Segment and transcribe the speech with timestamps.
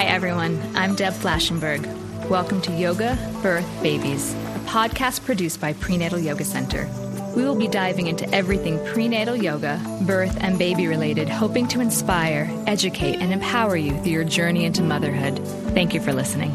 [0.00, 0.58] Hi, everyone.
[0.74, 1.84] I'm Deb Flashenberg.
[2.30, 6.88] Welcome to Yoga, Birth, Babies, a podcast produced by Prenatal Yoga Center.
[7.36, 12.50] We will be diving into everything prenatal yoga, birth, and baby related, hoping to inspire,
[12.66, 15.38] educate, and empower you through your journey into motherhood.
[15.74, 16.50] Thank you for listening.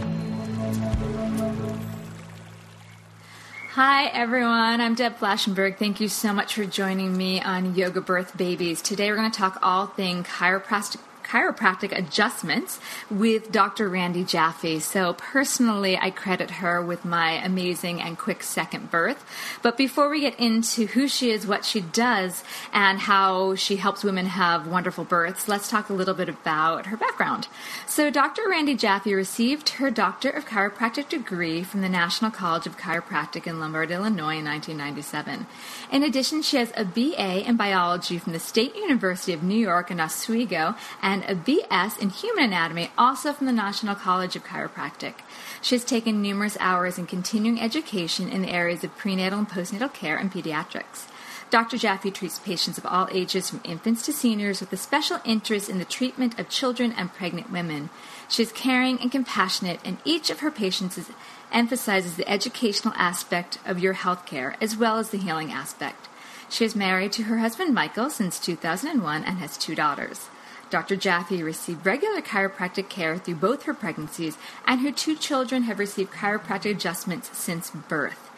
[3.73, 4.82] Hi, everyone.
[4.82, 5.77] I'm Deb Flashenberg.
[5.77, 8.82] Thank you so much for joining me on Yoga Birth Babies.
[8.82, 12.79] Today, we're going to talk all things chiropractic chiropractic adjustments
[13.10, 13.89] with Dr.
[13.89, 14.79] Randi Jaffe.
[14.79, 19.25] So, personally, I credit her with my amazing and quick second birth.
[19.61, 24.04] But before we get into who she is, what she does, and how she helps
[24.04, 27.48] women have wonderful births, let's talk a little bit about her background.
[27.87, 28.43] So, Dr.
[28.48, 33.59] Randi Jaffe received her Doctor of Chiropractic degree from the National College of Chiropractic in
[33.59, 35.48] Lombard, Illinois in 1997.
[35.92, 39.92] In addition, she has a BA in biology from the State University of New York
[39.92, 44.44] in Oswego and and a BS in Human Anatomy, also from the National College of
[44.44, 45.14] Chiropractic.
[45.62, 49.94] She has taken numerous hours in continuing education in the areas of prenatal and postnatal
[49.94, 51.08] care and pediatrics.
[51.50, 51.78] Dr.
[51.78, 55.80] Jaffe treats patients of all ages, from infants to seniors, with a special interest in
[55.80, 57.92] the treatment of children and pregnant women.
[58.28, 61.09] She is caring and compassionate, and each of her patients is,
[61.50, 66.09] emphasizes the educational aspect of your health care as well as the healing aspect.
[66.50, 70.30] She is married to her husband Michael since 2001 and has two daughters.
[70.76, 70.98] Dr.
[70.98, 74.38] Jaffe received regular chiropractic care through both her pregnancies,
[74.68, 78.30] and her two children have received chiropractic adjustments since birth.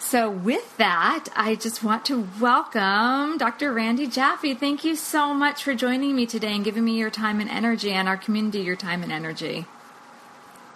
[0.00, 3.72] So, with that, I just want to welcome Dr.
[3.72, 4.54] Randi Jaffe.
[4.54, 7.92] Thank you so much for joining me today and giving me your time and energy,
[7.92, 9.66] and our community your time and energy.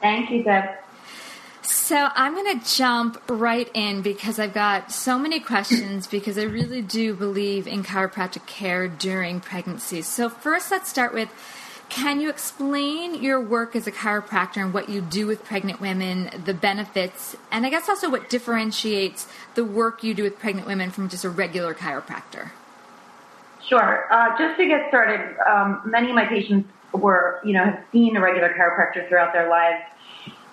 [0.01, 0.79] Thank you, Deb.
[1.71, 6.43] So I'm going to jump right in because I've got so many questions because I
[6.43, 10.03] really do believe in chiropractic care during pregnancy.
[10.03, 11.29] So first, let's start with
[11.89, 16.31] can you explain your work as a chiropractor and what you do with pregnant women,
[16.45, 20.91] the benefits, and I guess also what differentiates the work you do with pregnant women
[20.91, 22.51] from just a regular chiropractor?
[23.65, 24.13] Sure.
[24.13, 28.17] Uh, just to get started, um, many of my patients were, you know, have seen
[28.17, 29.85] a regular chiropractor throughout their lives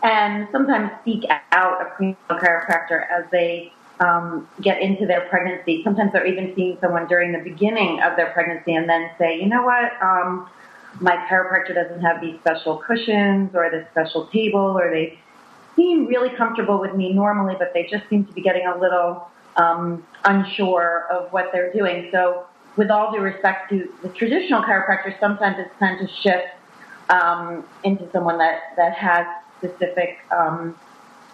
[0.03, 5.83] and sometimes seek out a prenatal chiropractor as they um, get into their pregnancy.
[5.83, 9.47] Sometimes they're even seeing someone during the beginning of their pregnancy and then say, you
[9.47, 10.49] know what, um,
[10.99, 15.17] my chiropractor doesn't have these special cushions or this special table, or they
[15.75, 19.29] seem really comfortable with me normally, but they just seem to be getting a little
[19.57, 22.09] um, unsure of what they're doing.
[22.11, 26.47] So, with all due respect to the traditional chiropractor, sometimes it's time to shift
[27.09, 29.25] um, into someone that, that has
[29.57, 30.75] specific, um,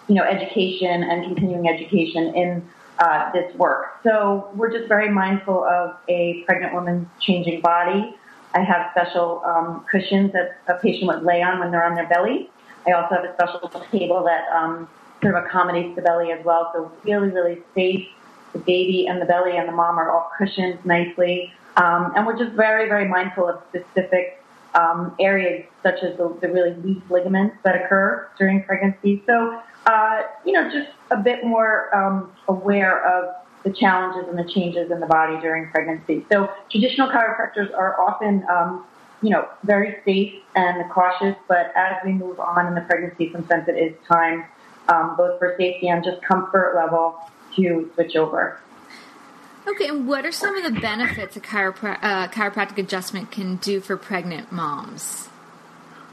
[0.08, 2.68] you know, education and continuing education in
[2.98, 3.98] uh, this work.
[4.02, 8.14] So we're just very mindful of a pregnant woman's changing body.
[8.54, 12.08] I have special um, cushions that a patient would lay on when they're on their
[12.08, 12.50] belly.
[12.86, 14.88] I also have a special table that um,
[15.22, 16.70] sort of accommodates the belly as well.
[16.74, 18.06] So really, really safe.
[18.52, 21.52] The baby and the belly and the mom are all cushioned nicely.
[21.76, 24.43] Um, and we're just very, very mindful of specific
[24.74, 29.22] um, areas such as the, the, really weak ligaments that occur during pregnancy.
[29.26, 34.50] So, uh, you know, just a bit more um, aware of the challenges and the
[34.52, 36.26] changes in the body during pregnancy.
[36.30, 38.84] So, traditional chiropractors are often, um,
[39.22, 43.68] you know, very safe and cautious, but as we move on in the pregnancy, sometimes
[43.68, 44.44] it is time,
[44.88, 47.16] um, both for safety and just comfort level,
[47.56, 48.60] to switch over.
[49.66, 53.80] Okay, and what are some of the benefits a chiropra- uh, chiropractic adjustment can do
[53.80, 55.28] for pregnant moms?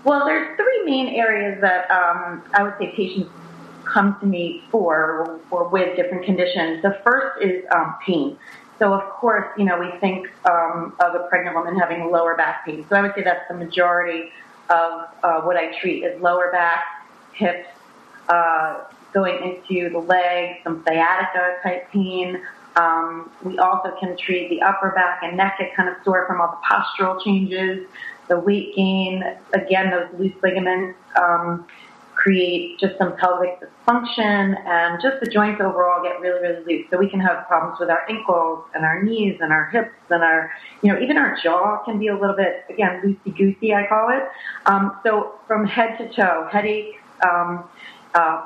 [0.06, 3.30] Well, there's three main areas that um, I would say patients
[3.84, 6.82] come to me for or with different conditions.
[6.82, 8.38] The first is um, pain.
[8.80, 12.66] So, of course, you know, we think um, of a pregnant woman having lower back
[12.66, 12.86] pain.
[12.90, 14.32] So, I would say that's the majority
[14.70, 16.86] of uh, what I treat is lower back,
[17.34, 17.68] hips,
[18.30, 22.42] uh, going into the legs, some sciatica type pain,
[22.76, 26.40] um, we also can treat the upper back and neck get kind of sore from
[26.40, 27.88] all the postural changes,
[28.28, 29.24] the weight gain.
[29.54, 31.68] Again, those loose ligaments um,
[32.14, 36.86] create just some pelvic dysfunction, and just the joints overall get really, really loose.
[36.90, 40.24] So we can have problems with our ankles and our knees and our hips and
[40.24, 40.52] our,
[40.82, 44.10] you know, even our jaw can be a little bit, again, loosey goosey, I call
[44.12, 44.24] it.
[44.66, 46.98] Um, so from head to toe, headaches.
[47.28, 47.66] Um,
[48.14, 48.46] uh,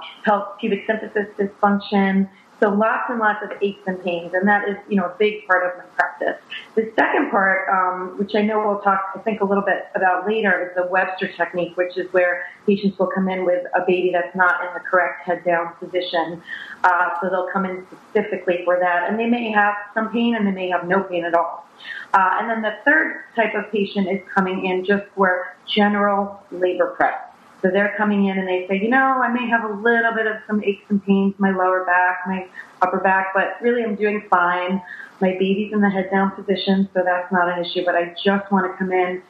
[0.59, 2.29] pubic symphysis dysfunction,
[2.59, 5.45] So lots and lots of aches and pains, and that is, you know, a big
[5.45, 6.41] part of my practice.
[6.75, 10.25] The second part, um, which I know we'll talk, I think, a little bit about
[10.25, 14.11] later, is the Webster technique, which is where patients will come in with a baby
[14.13, 16.41] that's not in the correct head down position.
[16.83, 20.47] Uh, so they'll come in specifically for that, and they may have some pain and
[20.47, 21.67] they may have no pain at all.
[22.13, 26.93] Uh, and then the third type of patient is coming in just for general labor
[26.95, 27.34] prep.
[27.61, 30.27] So they're coming in and they say, you know, I may have a little bit
[30.27, 32.47] of some aches and pains, my lower back, my
[32.81, 34.81] upper back, but really I'm doing fine.
[35.21, 38.51] My baby's in the head down position, so that's not an issue, but I just
[38.51, 39.21] want to come in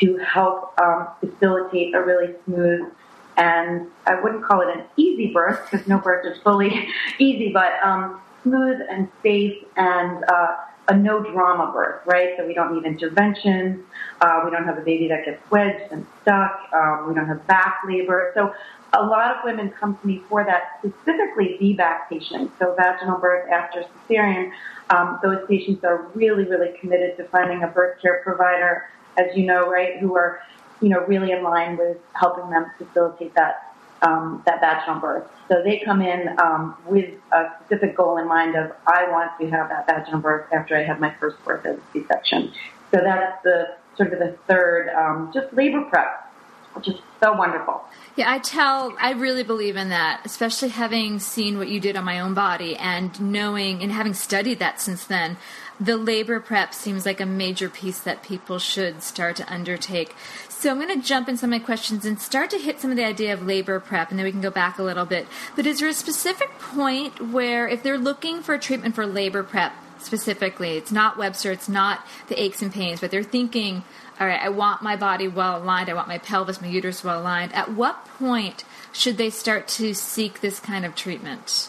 [0.00, 2.90] to help um, facilitate a really smooth
[3.36, 6.88] and I wouldn't call it an easy birth because no birth is fully
[7.18, 10.56] easy, but um, smooth and safe and uh,
[10.88, 12.34] a no drama birth, right?
[12.36, 13.84] So we don't need interventions.
[14.20, 16.68] Uh, we don't have a baby that gets wedged and stuck.
[16.74, 18.32] Um, we don't have back labor.
[18.34, 18.52] So
[18.92, 23.50] a lot of women come to me for that, specifically VBAC patients, so vaginal birth
[23.50, 24.52] after cesarean.
[24.90, 28.84] Um, those patients are really, really committed to finding a birth care provider,
[29.16, 30.40] as you know, right, who are,
[30.80, 33.73] you know, really in line with helping them facilitate that
[34.06, 35.24] um, that vaginal birth.
[35.48, 39.50] So they come in um, with a specific goal in mind of I want to
[39.50, 42.52] have that vaginal birth after I have my first birth as a C-section.
[42.90, 46.32] So that's the sort of the third, um, just labor prep,
[46.74, 47.84] which is so wonderful.
[48.16, 52.04] Yeah, I tell, I really believe in that, especially having seen what you did on
[52.04, 55.36] my own body and knowing and having studied that since then
[55.80, 60.14] the labor prep seems like a major piece that people should start to undertake.
[60.64, 62.90] So I'm going to jump in some of my questions and start to hit some
[62.90, 65.26] of the idea of labor prep, and then we can go back a little bit.
[65.54, 69.42] But is there a specific point where, if they're looking for a treatment for labor
[69.42, 73.84] prep specifically, it's not Webster, it's not the aches and pains, but they're thinking,
[74.18, 77.20] all right, I want my body well aligned, I want my pelvis, my uterus well
[77.20, 77.52] aligned.
[77.52, 81.68] At what point should they start to seek this kind of treatment?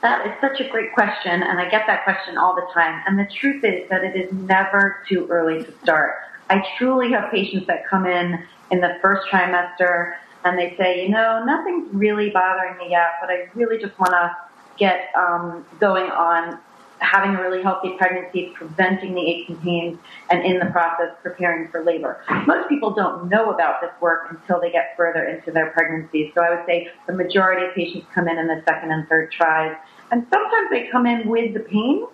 [0.00, 3.04] That is such a great question, and I get that question all the time.
[3.06, 6.16] And the truth is that it is never too early to start.
[6.52, 10.14] I truly have patients that come in in the first trimester
[10.44, 14.12] and they say, you know, nothing's really bothering me yet, but I really just want
[14.12, 14.36] to
[14.76, 16.58] get um, going on
[16.98, 19.98] having a really healthy pregnancy, preventing the aches and pains,
[20.30, 22.22] and in the process preparing for labor.
[22.46, 26.32] Most people don't know about this work until they get further into their pregnancy.
[26.34, 29.32] So I would say the majority of patients come in in the second and third
[29.32, 29.74] tries
[30.10, 32.06] and sometimes they come in with the pain.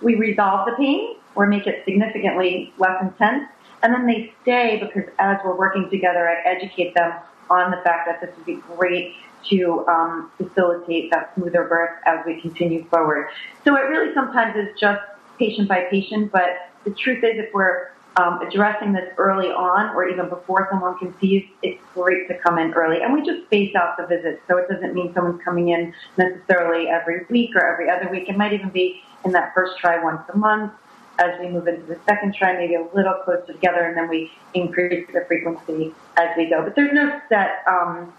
[0.00, 3.48] We resolve the pain or make it significantly less intense.
[3.82, 7.12] And then they stay because as we're working together, I educate them
[7.50, 9.14] on the fact that this would be great
[9.50, 13.28] to um, facilitate that smoother birth as we continue forward.
[13.64, 15.00] So it really sometimes is just
[15.38, 20.06] patient by patient, but the truth is if we're um, addressing this early on or
[20.08, 23.02] even before someone conceives, it's great to come in early.
[23.02, 24.40] And we just space out the visits.
[24.48, 28.28] So it doesn't mean someone's coming in necessarily every week or every other week.
[28.28, 30.72] It might even be in that first try once a month.
[31.22, 34.30] As we move into the second try, maybe a little closer together, and then we
[34.54, 36.62] increase the frequency as we go.
[36.64, 38.12] But there's no set um,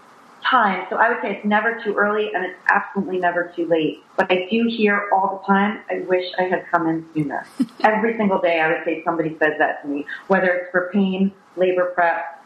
[0.44, 0.86] time.
[0.90, 4.02] So I would say it's never too early and it's absolutely never too late.
[4.16, 7.46] But I do hear all the time, I wish I had come in sooner.
[7.80, 11.32] Every single day I would say somebody says that to me, whether it's for pain,
[11.56, 12.44] labor prep,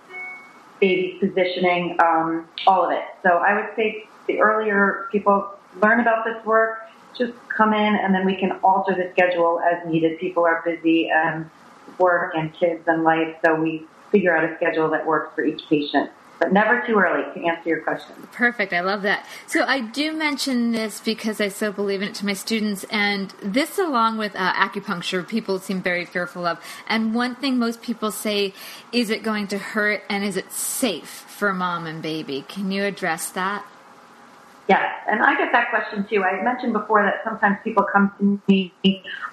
[0.81, 3.05] baby positioning, um, all of it.
[3.22, 5.50] So I would say the earlier people
[5.82, 6.88] learn about this work,
[7.19, 10.19] just come in and then we can alter the schedule as needed.
[10.19, 11.50] People are busy and
[11.99, 15.62] work and kids and life, so we figure out a schedule that works for each
[15.69, 18.15] patient but never too early to answer your question.
[18.32, 18.73] Perfect.
[18.73, 19.26] I love that.
[19.47, 23.31] So I do mention this because I so believe in it to my students, and
[23.43, 26.59] this, along with uh, acupuncture, people seem very fearful of.
[26.87, 28.55] And one thing most people say
[28.93, 32.44] is it going to hurt, and is it safe for mom and baby?
[32.48, 33.65] Can you address that?
[34.69, 36.25] Yes, and I get that question too.
[36.25, 38.72] I mentioned before that sometimes people come to me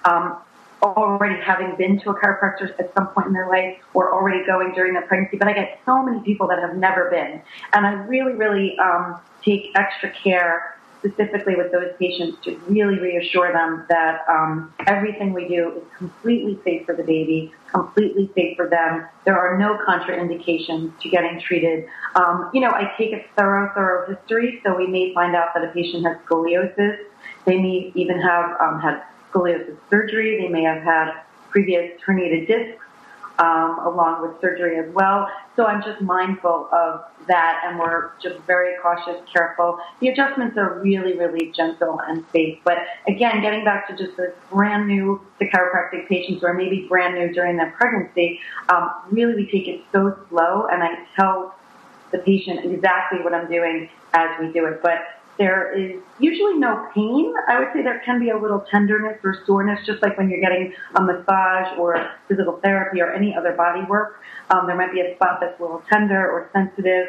[0.06, 0.38] um,
[0.82, 4.72] already having been to a chiropractor at some point in their life or already going
[4.72, 7.42] during their pregnancy, but I get so many people that have never been.
[7.72, 13.52] And I really, really um, take extra care specifically with those patients to really reassure
[13.52, 18.68] them that um, everything we do is completely safe for the baby, completely safe for
[18.68, 19.06] them.
[19.24, 21.86] There are no contraindications to getting treated.
[22.14, 25.64] Um, you know, I take a thorough, thorough history, so we may find out that
[25.64, 26.98] a patient has scoliosis.
[27.44, 30.40] They may even have um, had scoliosis surgery.
[30.40, 32.82] They may have had previous herniated discs
[33.38, 35.28] um, along with surgery as well.
[35.56, 39.78] So I'm just mindful of that, and we're just very cautious, careful.
[40.00, 42.58] The adjustments are really, really gentle and safe.
[42.64, 47.14] But again, getting back to just the brand new to chiropractic patients, or maybe brand
[47.14, 51.54] new during their pregnancy, um, really we take it so slow, and I tell
[52.12, 54.80] the patient exactly what I'm doing as we do it.
[54.82, 55.00] But
[55.38, 57.32] there is usually no pain.
[57.48, 60.40] I would say there can be a little tenderness or soreness, just like when you're
[60.40, 64.20] getting a massage or physical therapy or any other body work.
[64.50, 67.08] Um, there might be a spot that's a little tender or sensitive.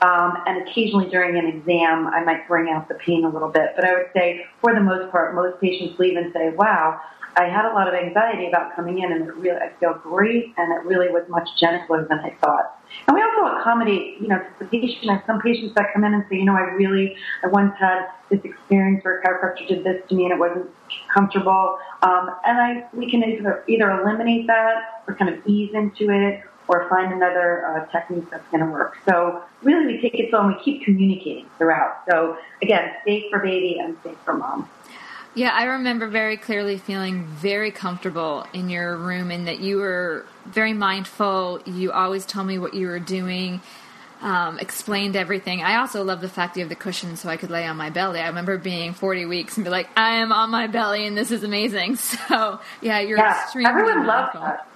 [0.00, 3.70] Um, and occasionally during an exam, I might bring out the pain a little bit.
[3.74, 7.00] But I would say, for the most part, most patients leave and say, wow,
[7.38, 10.72] I had a lot of anxiety about coming in and really, I feel great and
[10.72, 12.82] it really was much gentler than I thought.
[13.06, 15.08] And we also accommodate, you know, the patient.
[15.08, 18.06] I some patients that come in and say, you know, I really, I once had
[18.28, 20.68] this experience where a chiropractor did this to me and it wasn't
[21.14, 21.78] comfortable.
[22.02, 26.42] Um, and I, we can either, either eliminate that or kind of ease into it
[26.66, 28.98] or find another uh, technique that's going to work.
[29.08, 32.02] So really we take it slow and we keep communicating throughout.
[32.10, 34.68] So again, safe for baby and safe for mom.
[35.38, 40.26] Yeah, I remember very clearly feeling very comfortable in your room and that you were
[40.46, 41.60] very mindful.
[41.64, 43.60] You always told me what you were doing,
[44.20, 45.62] um, explained everything.
[45.62, 47.88] I also love the fact you have the cushion so I could lay on my
[47.88, 48.18] belly.
[48.18, 51.30] I remember being 40 weeks and be like, I am on my belly and this
[51.30, 51.96] is amazing.
[52.28, 54.67] So, yeah, you're yeah, extremely everyone loves that.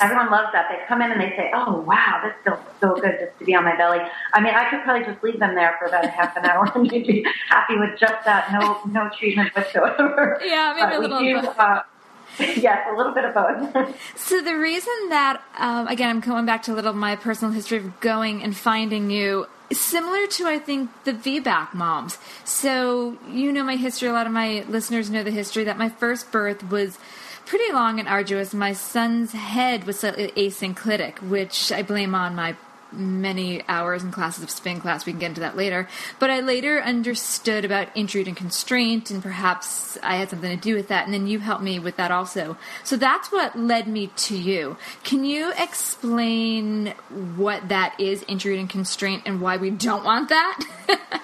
[0.00, 0.66] Everyone loves that.
[0.70, 3.54] They come in and they say, "Oh, wow, this feels so good just to be
[3.54, 3.98] on my belly."
[4.32, 6.90] I mean, I could probably just leave them there for about half an hour and
[6.90, 8.50] you'd be happy with just that.
[8.52, 10.40] No, no treatment whatsoever.
[10.44, 11.18] Yeah, maybe But a little.
[11.42, 11.82] do, uh,
[12.56, 13.94] yes, a little bit of both.
[14.16, 17.52] So the reason that, um, again, I'm going back to a little of my personal
[17.52, 22.18] history of going and finding you, similar to I think the VBAC moms.
[22.44, 24.08] So you know my history.
[24.08, 26.98] A lot of my listeners know the history that my first birth was
[27.46, 28.54] pretty long and arduous.
[28.54, 32.56] My son's head was slightly asynclitic, which I blame on my
[32.96, 35.06] many hours and classes of spin class.
[35.06, 35.88] We can get into that later.
[36.18, 40.88] But I later understood about intrauterine constraint, and perhaps I had something to do with
[40.88, 41.04] that.
[41.04, 42.56] And then you helped me with that also.
[42.82, 44.76] So that's what led me to you.
[45.02, 46.88] Can you explain
[47.36, 50.60] what that is, intrauterine constraint, and why we don't want that?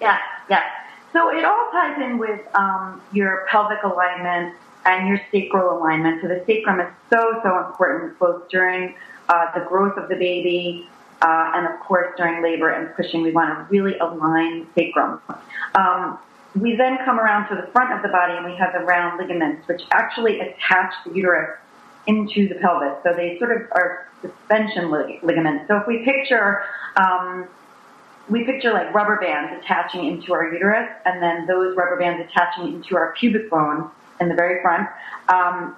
[0.00, 0.62] yeah, yeah.
[1.12, 6.22] So it all ties in with um, your pelvic alignment and your sacral alignment.
[6.22, 8.94] So the sacrum is so, so important both during
[9.28, 10.88] uh, the growth of the baby
[11.22, 13.22] uh, and, of course, during labor and pushing.
[13.22, 15.20] We want to really align sacrum.
[15.74, 16.18] Um,
[16.54, 19.18] we then come around to the front of the body and we have the round
[19.18, 21.58] ligaments, which actually attach the uterus
[22.06, 22.96] into the pelvis.
[23.04, 25.68] So they sort of are suspension lig- ligaments.
[25.68, 26.62] So if we picture,
[26.96, 27.46] um,
[28.28, 32.74] we picture like rubber bands attaching into our uterus and then those rubber bands attaching
[32.74, 34.88] into our pubic bone in the very front.
[35.28, 35.76] Um,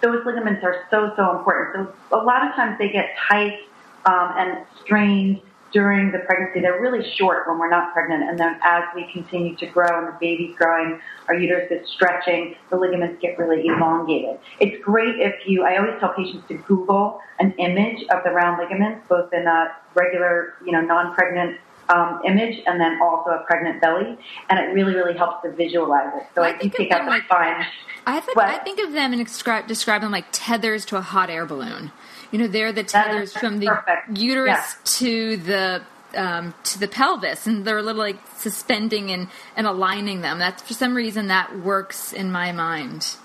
[0.00, 1.88] those ligaments are so, so important.
[2.10, 3.60] So a lot of times they get tight
[4.06, 5.40] um, and strained
[5.72, 6.60] during the pregnancy.
[6.60, 10.06] They're really short when we're not pregnant, and then as we continue to grow and
[10.06, 14.38] the baby's growing, our uterus is stretching, the ligaments get really elongated.
[14.60, 18.62] It's great if you, I always tell patients to Google an image of the round
[18.62, 23.80] ligaments, both in a regular, you know, non-pregnant um, image and then also a pregnant
[23.80, 24.16] belly,
[24.48, 26.26] and it really, really helps to visualize it.
[26.34, 27.66] So I I, think take out the like- spine.
[28.06, 28.36] I think?
[28.38, 31.90] I think of them and describe, describe them like tethers to a hot air balloon.
[32.30, 34.18] You know, they're the tethers from the perfect.
[34.18, 34.74] uterus Yeah.
[34.84, 35.82] to the
[36.14, 40.38] um, to the pelvis, and they're a little like suspending and, and aligning them.
[40.38, 43.16] That's for some reason that works in my mind.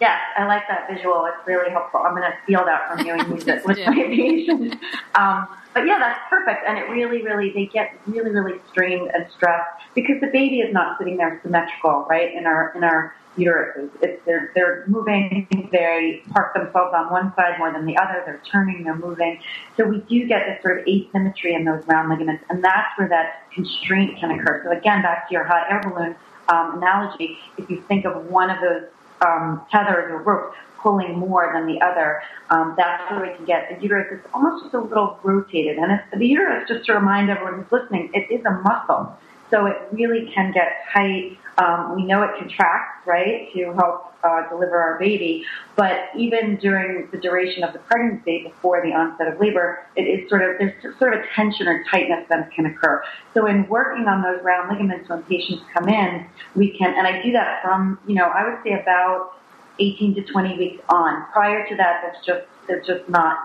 [0.00, 1.26] Yes, I like that visual.
[1.26, 2.00] It's really helpful.
[2.00, 4.76] I'm going to steal that from you and use it with my patients.
[5.14, 6.64] Um, but yeah, that's perfect.
[6.66, 10.72] And it really, really, they get really, really strained and stressed because the baby is
[10.72, 12.34] not sitting there symmetrical, right?
[12.34, 15.46] In our in our uteruses, it's they're they're moving.
[15.70, 18.22] They park themselves on one side more than the other.
[18.24, 18.82] They're turning.
[18.82, 19.38] They're moving.
[19.76, 23.08] So we do get this sort of asymmetry in those round ligaments, and that's where
[23.08, 24.62] that constraint can occur.
[24.64, 26.16] So again, back to your hot air balloon
[26.48, 28.88] um, analogy, if you think of one of those
[29.22, 33.68] um, tethers or ropes pulling more than the other, um, that's where we can get
[33.68, 35.76] the uterus is almost just a little rotated.
[35.76, 39.14] And the uterus, just to remind everyone who's listening, it is a muscle.
[39.50, 41.36] So it really can get tight.
[41.60, 45.44] Um, we know it contracts, right, to help uh, deliver our baby.
[45.76, 50.28] But even during the duration of the pregnancy, before the onset of labor, it is
[50.30, 53.02] sort of there's sort of a tension or tightness that can occur.
[53.34, 57.22] So in working on those round ligaments when patients come in, we can, and I
[57.22, 59.34] do that from you know I would say about
[59.78, 61.26] 18 to 20 weeks on.
[61.32, 63.36] Prior to that, that's just they're just not.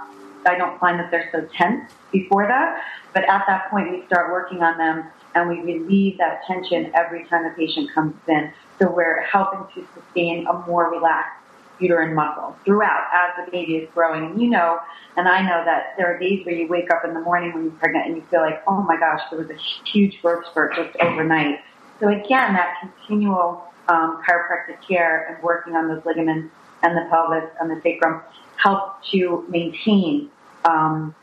[0.48, 2.82] I don't find that they're so tense before that,
[3.14, 5.06] but at that point we start working on them
[5.36, 8.52] and we relieve that tension every time the patient comes in.
[8.80, 11.42] So we're helping to sustain a more relaxed
[11.80, 14.26] uterine muscle throughout as the baby is growing.
[14.26, 14.80] And you know,
[15.18, 17.64] and I know that there are days where you wake up in the morning when
[17.64, 20.76] you're pregnant and you feel like, oh my gosh, there was a huge growth spurt
[20.76, 21.60] just overnight.
[22.00, 27.50] So again, that continual um, chiropractic care and working on those ligaments and the pelvis
[27.60, 28.22] and the sacrum
[28.58, 30.30] help to maintain
[30.66, 31.14] um,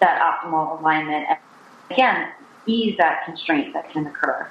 [0.00, 1.26] that optimal alignment.
[1.28, 1.38] And
[1.90, 2.28] again,
[2.66, 4.48] ease that constraint that can occur.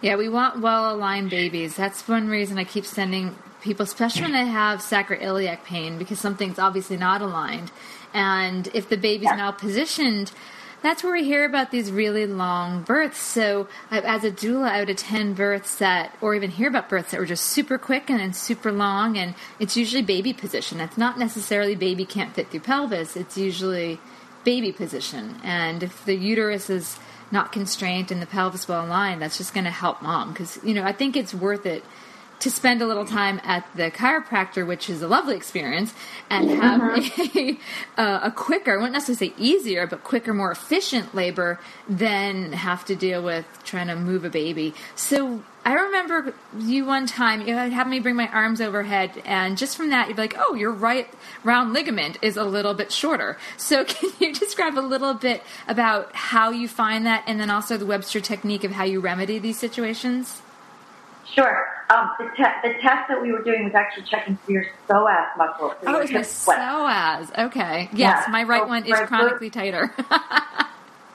[0.00, 1.74] Yeah, we want well aligned babies.
[1.74, 6.58] That's one reason I keep sending people, especially when they have sacroiliac pain, because something's
[6.58, 7.72] obviously not aligned.
[8.14, 9.38] And if the baby's yeah.
[9.38, 10.32] malpositioned,
[10.80, 13.18] that's where we hear about these really long births.
[13.18, 17.18] So, as a doula, I would attend births that, or even hear about births that
[17.18, 20.80] were just super quick and then super long, and it's usually baby position.
[20.80, 23.98] It's not necessarily baby can't fit through pelvis, it's usually
[24.44, 25.40] baby position.
[25.42, 26.98] And if the uterus is
[27.30, 30.32] not constrained and the pelvis well aligned, that's just going to help mom.
[30.32, 31.84] Because, you know, I think it's worth it
[32.40, 35.92] to spend a little time at the chiropractor, which is a lovely experience,
[36.30, 37.98] and have mm-hmm.
[37.98, 41.58] a, uh, a quicker, I wouldn't necessarily say easier, but quicker, more efficient labor
[41.88, 44.74] than have to deal with trying to move a baby.
[44.94, 49.76] So I remember you one time, you had me bring my arms overhead, and just
[49.76, 51.06] from that, you'd be like, oh, your right
[51.44, 53.36] round ligament is a little bit shorter.
[53.58, 57.76] So can you describe a little bit about how you find that, and then also
[57.76, 60.40] the Webster technique of how you remedy these situations?
[61.34, 61.66] Sure.
[61.90, 65.36] Um, the, te- the test that we were doing was actually checking for your psoas
[65.36, 65.74] muscle.
[65.82, 67.46] So oh, it's my psoas.
[67.46, 67.90] Okay.
[67.92, 68.32] Yes, yeah.
[68.32, 69.94] my right so one is chronically tighter.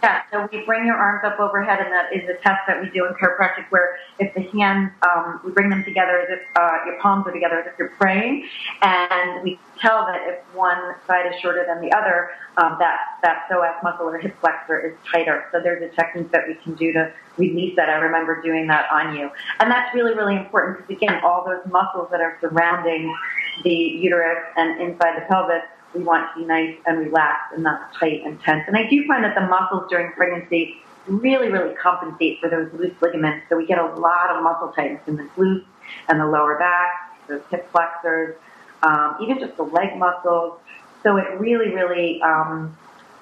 [0.03, 2.89] Yeah, so we bring your arms up overhead, and that is a test that we
[2.89, 6.79] do in chiropractic where if the hands, um, we bring them together as if uh,
[6.85, 8.45] your palms are together as if you're praying,
[8.81, 13.47] and we tell that if one side is shorter than the other, um, that, that
[13.49, 15.45] psoas muscle or hip flexor is tighter.
[15.53, 17.87] So there's a technique that we can do to release that.
[17.87, 19.31] I remember doing that on you.
[19.61, 23.15] And that's really, really important because, again, all those muscles that are surrounding
[23.63, 27.93] the uterus and inside the pelvis we want to be nice and relaxed and not
[27.99, 28.63] tight and tense.
[28.67, 32.93] And I do find that the muscles during pregnancy really, really compensate for those loose
[33.01, 33.45] ligaments.
[33.49, 35.65] So we get a lot of muscle tightness in the glutes
[36.07, 36.89] and the lower back,
[37.27, 38.35] those hip flexors,
[38.83, 40.59] um, even just the leg muscles.
[41.03, 42.75] So it really, really um,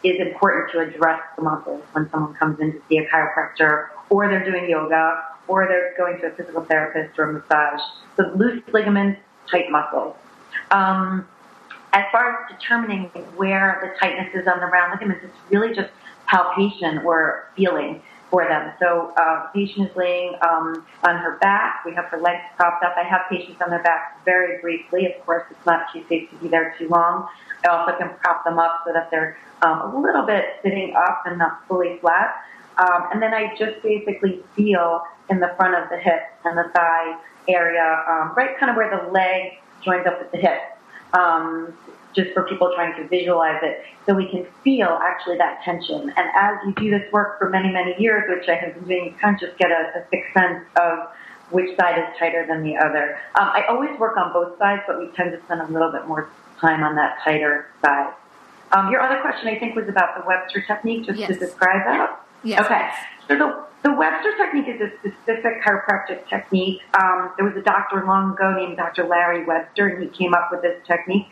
[0.04, 4.28] is important to address the muscles when someone comes in to see a chiropractor or
[4.28, 7.82] they're doing yoga or they're going to a physical therapist or a massage.
[8.18, 10.16] So loose ligaments, tight muscles.
[10.70, 11.28] Um,
[11.94, 13.06] as far as determining
[13.36, 15.90] where the tightness is on the round ligaments, it's really just
[16.28, 18.72] palpation or feeling for them.
[18.80, 21.84] So uh, patient is laying um, on her back.
[21.86, 22.96] We have her legs propped up.
[22.98, 25.06] I have patients on their back very briefly.
[25.06, 27.28] Of course, it's not too safe to be there too long.
[27.66, 31.24] I also can prop them up so that they're um, a little bit sitting up
[31.26, 32.42] and not fully flat.
[32.78, 36.72] Um, and then I just basically feel in the front of the hip and the
[36.74, 37.18] thigh
[37.50, 40.60] area, um, right kind of where the leg joins up with the hip
[41.14, 41.74] um,
[42.14, 46.12] just for people trying to visualize it, so we can feel actually that tension.
[46.18, 49.06] And as you do this work for many, many years, which I have been doing,
[49.06, 51.10] you kind of just get a, a sixth sense of
[51.52, 53.20] which side is tighter than the other.
[53.36, 56.08] Um, I always work on both sides, but we tend to spend a little bit
[56.08, 58.14] more time on that tighter side.
[58.74, 61.28] Um, your other question, I think, was about the Webster technique, just yes.
[61.30, 62.22] to describe that.
[62.44, 62.62] Yes.
[62.62, 62.90] Okay.
[63.28, 66.82] So the the Webster technique is a specific chiropractic technique.
[66.94, 69.06] Um, there was a doctor long ago named Dr.
[69.06, 71.28] Larry Webster, and he came up with this technique.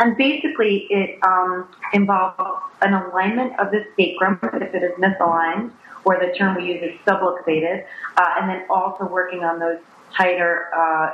[0.00, 5.70] And basically, it um, involves an alignment of the sacrum if it is misaligned,
[6.04, 7.84] or the term we use is subluxated,
[8.16, 9.78] uh, and then also working on those
[10.16, 11.12] tighter uh,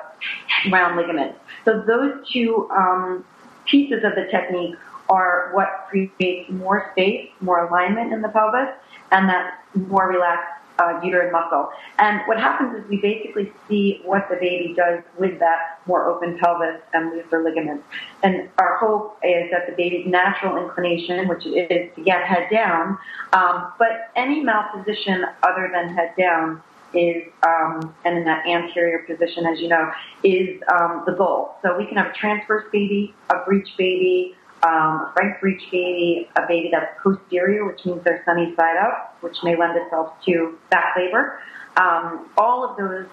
[0.71, 1.39] round ligaments.
[1.67, 3.27] So those two um,
[3.67, 4.77] pieces of the technique
[5.11, 8.71] are what creates more space, more alignment in the pelvis,
[9.11, 11.71] and that more relaxed uh, uterine muscle.
[11.99, 16.39] And what happens is we basically see what the baby does with that more open
[16.39, 17.85] pelvis and looser ligaments.
[18.23, 22.99] And our hope is that the baby's natural inclination, which is to get head down,
[23.33, 26.63] um, but any malposition other than head down
[26.95, 31.57] is, um, and in that anterior position, as you know, is um, the goal.
[31.63, 36.47] So we can have a transverse baby, a breech baby, um, frank breech baby, a
[36.47, 40.97] baby that's posterior, which means they're sunny side up, which may lend itself to back
[40.97, 41.41] labor.
[41.77, 43.07] Um, all of those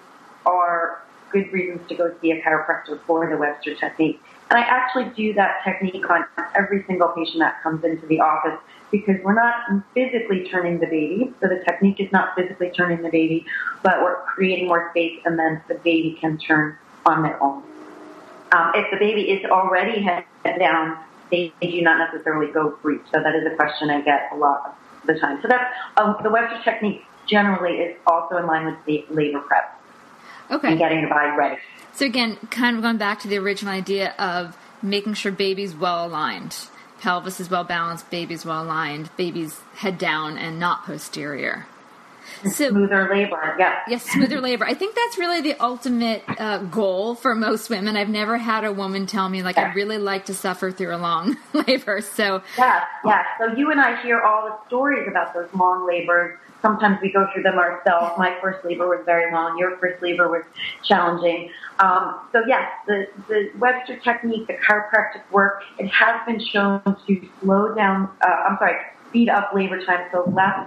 [0.44, 4.20] are good reasons to go see a chiropractor for the Webster technique.
[4.50, 8.58] And I actually do that technique on every single patient that comes into the office
[8.90, 9.54] because we're not
[9.92, 11.34] physically turning the baby.
[11.40, 13.44] So the technique is not physically turning the baby,
[13.82, 17.62] but we're creating more space and then the baby can turn on their own.
[18.52, 20.98] Um, if the baby is already head down,
[21.30, 23.02] they, do not necessarily go breech.
[23.12, 25.40] So that is a question I get a lot of the time.
[25.42, 25.64] So that's
[25.96, 29.80] um, the Webster technique generally is also in line with the labor prep.
[30.50, 30.68] Okay.
[30.68, 31.56] And getting the body ready.
[31.92, 36.06] So again, kind of going back to the original idea of making sure baby's well
[36.06, 36.56] aligned.
[37.00, 41.66] Pelvis is well balanced, baby's well aligned, baby's head down and not posterior.
[42.42, 43.80] So smoother labor, yeah.
[43.88, 44.64] Yes, smoother labor.
[44.64, 47.96] I think that's really the ultimate uh, goal for most women.
[47.96, 49.70] I've never had a woman tell me like yeah.
[49.70, 52.00] I'd really like to suffer through a long labor.
[52.00, 53.24] So yeah, yeah.
[53.38, 56.38] So you and I hear all the stories about those long labors.
[56.62, 58.18] Sometimes we go through them ourselves.
[58.18, 59.58] My first labor was very long.
[59.58, 60.42] Your first labor was
[60.82, 61.50] challenging.
[61.78, 67.28] Um, so yes, the, the Webster technique, the chiropractic work, it has been shown to
[67.40, 68.10] slow down.
[68.20, 68.76] Uh, I'm sorry,
[69.08, 70.66] speed up labor time, so less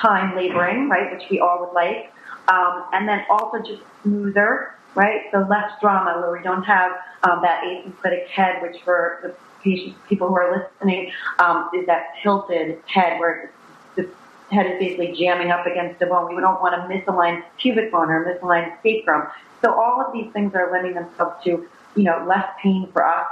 [0.00, 2.12] time laboring, right, which we all would like,
[2.48, 6.92] um, and then also just smoother, right, so less drama where we don't have
[7.24, 12.14] um, that asynclitic head, which for the patients, people who are listening, um, is that
[12.22, 13.50] tilted head where
[13.96, 14.08] the
[14.50, 16.34] head is basically jamming up against the bone.
[16.34, 19.28] We don't want a misaligned pubic bone or misaligned sacrum.
[19.62, 23.26] So all of these things are lending themselves to, you know, less pain for us,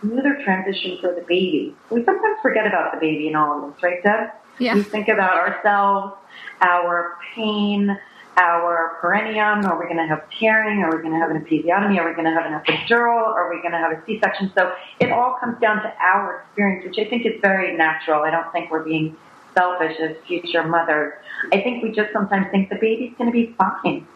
[0.00, 1.74] smoother transition for the baby.
[1.90, 4.30] We sometimes forget about the baby in all of this, right, Deb?
[4.60, 4.74] Yeah.
[4.74, 6.14] We think about ourselves,
[6.60, 7.98] our pain,
[8.36, 9.64] our perineum.
[9.64, 10.82] Are we going to have tearing?
[10.82, 11.98] Are we going to have an episiotomy?
[11.98, 13.24] Are we going to have an epidural?
[13.24, 14.52] Are we going to have a C-section?
[14.56, 18.22] So it all comes down to our experience, which I think is very natural.
[18.22, 19.16] I don't think we're being
[19.54, 21.14] selfish as future mothers.
[21.52, 24.06] I think we just sometimes think the baby's going to be fine.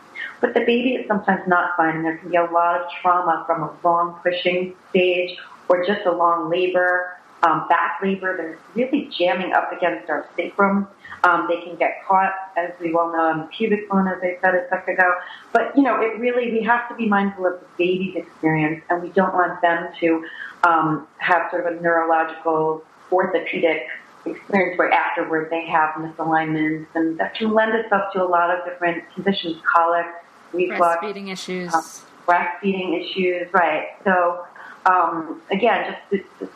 [0.40, 3.44] But the baby is sometimes not fine, and there can be a lot of trauma
[3.46, 5.36] from a long pushing stage
[5.68, 8.36] or just a long labor um, back labor.
[8.36, 10.88] They're really jamming up against our sacrum.
[11.24, 14.38] Um, they can get caught, as we well know, on the pubic bone, as I
[14.42, 15.14] said a second ago.
[15.52, 19.02] But, you know, it really, we have to be mindful of the baby's experience, and
[19.02, 20.26] we don't want them to
[20.64, 23.86] um, have sort of a neurological orthopedic
[24.26, 28.64] experience where afterward they have misalignments, and that can lend itself to a lot of
[28.64, 30.06] different conditions, colic,
[30.52, 31.02] reflux.
[31.02, 31.74] Breastfeeding issues.
[31.74, 31.82] Uh,
[32.26, 33.88] breastfeeding issues, right.
[34.04, 34.46] So,
[34.86, 36.52] um, again, just, just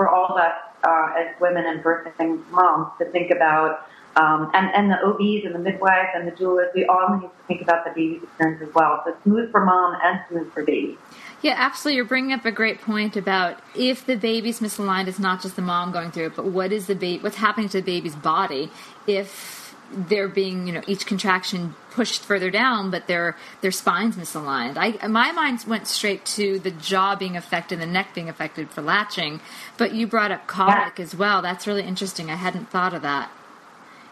[0.00, 3.86] for all of us uh, as women and birthing moms to think about,
[4.16, 7.46] um, and, and the OBs and the midwives and the doulas, we all need to
[7.46, 9.02] think about the baby's experience as well.
[9.04, 10.96] So smooth for mom and smooth for baby.
[11.42, 11.96] Yeah, absolutely.
[11.96, 15.62] You're bringing up a great point about if the baby's misaligned, it's not just the
[15.62, 18.70] mom going through it, but what is the baby, what's happening to the baby's body
[19.06, 19.59] if
[19.92, 24.74] they're being, you know, each contraction pushed further down, but their their spine's misaligned.
[24.76, 28.82] I my mind went straight to the jaw being affected, the neck being affected for
[28.82, 29.40] latching,
[29.76, 31.04] but you brought up colic yeah.
[31.04, 31.42] as well.
[31.42, 32.30] That's really interesting.
[32.30, 33.30] I hadn't thought of that.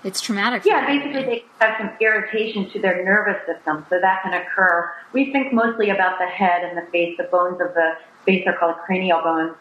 [0.04, 0.64] It's traumatic.
[0.64, 4.92] Yeah, basically they have some irritation to their nervous system, so that can occur.
[5.12, 7.16] We think mostly about the head and the face.
[7.16, 9.56] The bones of the face are called cranial bones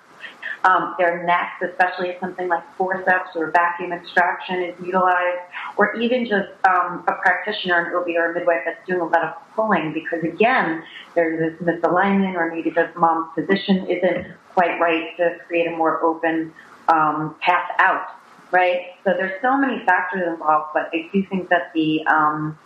[0.64, 5.42] um, their necks, especially if something like forceps or vacuum extraction is utilized,
[5.78, 9.24] or even just um, a practitioner, an OB or a midwife that's doing a lot
[9.24, 10.84] of pulling because again,
[11.16, 16.04] there's this misalignment or maybe the mom's position isn't quite right to create a more
[16.04, 16.54] open
[16.90, 18.08] um, path out,
[18.52, 18.96] right?
[19.04, 22.58] So there's so many factors involved, but I do think that the um,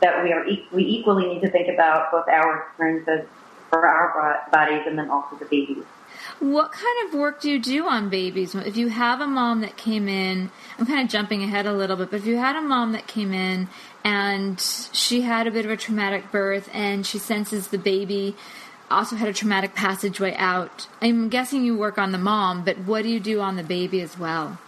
[0.00, 3.28] that we are we equally need to think about both our experiences
[3.70, 5.84] for our bodies and then also the babies.
[6.40, 8.54] What kind of work do you do on babies?
[8.54, 11.96] If you have a mom that came in, I'm kind of jumping ahead a little
[11.96, 13.68] bit, but if you had a mom that came in
[14.04, 14.60] and
[14.92, 18.36] she had a bit of a traumatic birth and she senses the baby
[18.90, 23.02] also had a traumatic passageway out, I'm guessing you work on the mom, but what
[23.02, 24.58] do you do on the baby as well?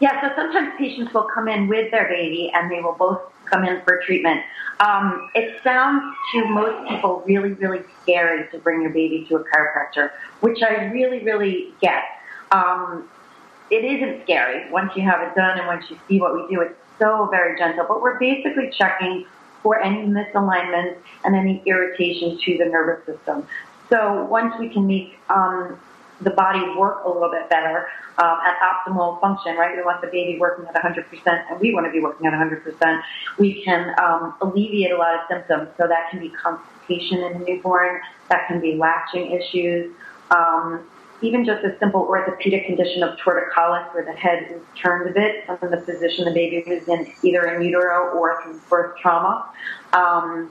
[0.00, 3.64] Yeah, so sometimes patients will come in with their baby and they will both come
[3.64, 4.40] in for treatment.
[4.80, 6.02] Um, it sounds
[6.32, 10.86] to most people really, really scary to bring your baby to a chiropractor, which I
[10.86, 12.02] really, really get.
[12.50, 13.08] Um,
[13.70, 16.60] it isn't scary once you have it done and once you see what we do.
[16.60, 19.26] It's so very gentle, but we're basically checking
[19.62, 23.46] for any misalignments and any irritation to the nervous system.
[23.88, 25.78] So once we can make um,
[26.20, 29.76] the body work a little bit better um, at optimal function, right?
[29.76, 31.04] We want the baby working at 100%,
[31.50, 33.02] and we want to be working at 100%.
[33.38, 35.70] We can um, alleviate a lot of symptoms.
[35.76, 39.92] So that can be constipation in a newborn, that can be latching issues,
[40.30, 40.86] um,
[41.22, 45.46] even just a simple orthopedic condition of torticollis, where the head is turned a bit
[45.58, 49.48] from the position the baby was in, either in utero or from birth trauma.
[49.92, 50.50] Um,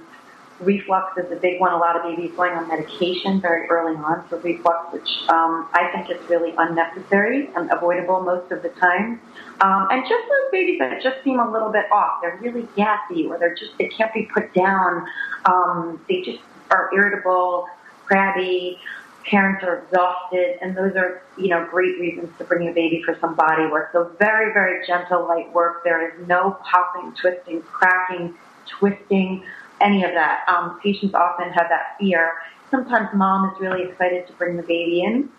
[0.59, 1.73] reflux is a big one.
[1.73, 5.89] A lot of babies going on medication very early on for reflux, which um, I
[5.93, 9.19] think is really unnecessary and avoidable most of the time.
[9.61, 13.25] Um, and just those babies that just seem a little bit off, they're really gassy
[13.25, 15.05] or they're just, they can't be put down.
[15.45, 16.39] Um, they just
[16.71, 17.67] are irritable,
[18.05, 18.79] crabby,
[19.25, 23.17] parents are exhausted, and those are, you know, great reasons to bring your baby for
[23.19, 23.89] some body work.
[23.93, 25.83] So very, very gentle, light work.
[25.83, 28.35] There is no popping, twisting, cracking,
[28.67, 29.43] twisting
[29.83, 30.47] any of that.
[30.47, 32.33] Um, patients often have that fear.
[32.71, 35.29] Sometimes mom is really excited to bring the baby in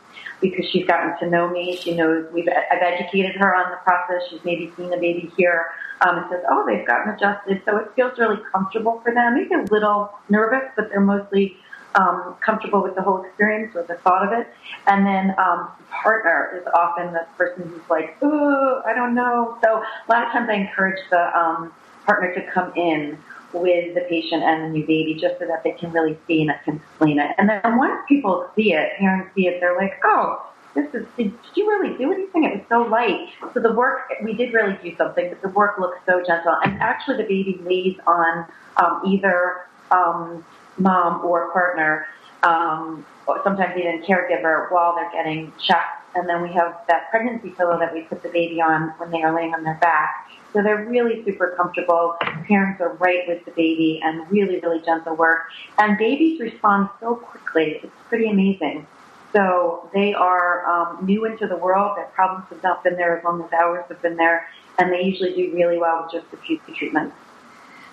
[0.41, 1.77] because she's gotten to know me.
[1.77, 4.23] She knows we've I've educated her on the process.
[4.31, 5.67] She's maybe seen the baby here
[6.01, 7.63] um, and says, oh, they've gotten adjusted.
[7.65, 9.35] So it feels really comfortable for them.
[9.35, 11.57] Maybe a little nervous, but they're mostly
[11.95, 14.49] um, comfortable with the whole experience or the thought of it.
[14.87, 19.59] And then um, the partner is often the person who's like, oh, I don't know.
[19.63, 21.73] So a lot of times I encourage the um,
[22.07, 23.19] partner to come in
[23.55, 26.53] with the patient and the new baby just so that they can really see and
[26.64, 27.31] can explain it.
[27.38, 31.33] And then once people see it, parents see it, they're like, oh, this is, did,
[31.55, 32.45] you really do anything?
[32.45, 33.29] It was so light.
[33.55, 36.57] So the work, we did really do something, but the work looks so gentle.
[36.64, 40.45] And actually the baby lays on um, either um,
[40.77, 42.07] mom or partner,
[42.43, 46.03] um, or sometimes even caregiver while they're getting checked.
[46.14, 49.23] And then we have that pregnancy pillow that we put the baby on when they
[49.23, 50.31] are laying on their back.
[50.55, 52.14] So they're really super comfortable.
[52.47, 55.49] Parents are right with the baby and really, really gentle work.
[55.79, 57.81] And babies respond so quickly.
[57.83, 58.87] It's pretty amazing.
[59.33, 61.97] So they are um, new into the world.
[61.97, 64.49] Their problems have not been there as long as ours have been there.
[64.79, 67.17] And they usually do really well with just a few treatments.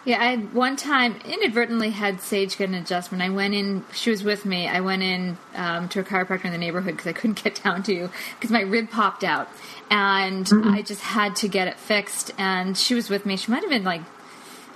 [0.04, 3.22] Yeah, I one time inadvertently had Sage get an adjustment.
[3.22, 4.68] I went in; she was with me.
[4.68, 7.84] I went in um, to a chiropractor in the neighborhood because I couldn't get down
[7.84, 9.48] to because my rib popped out,
[9.92, 10.70] and mm-hmm.
[10.70, 12.32] I just had to get it fixed.
[12.40, 13.38] And she was with me.
[13.38, 14.02] She might have been like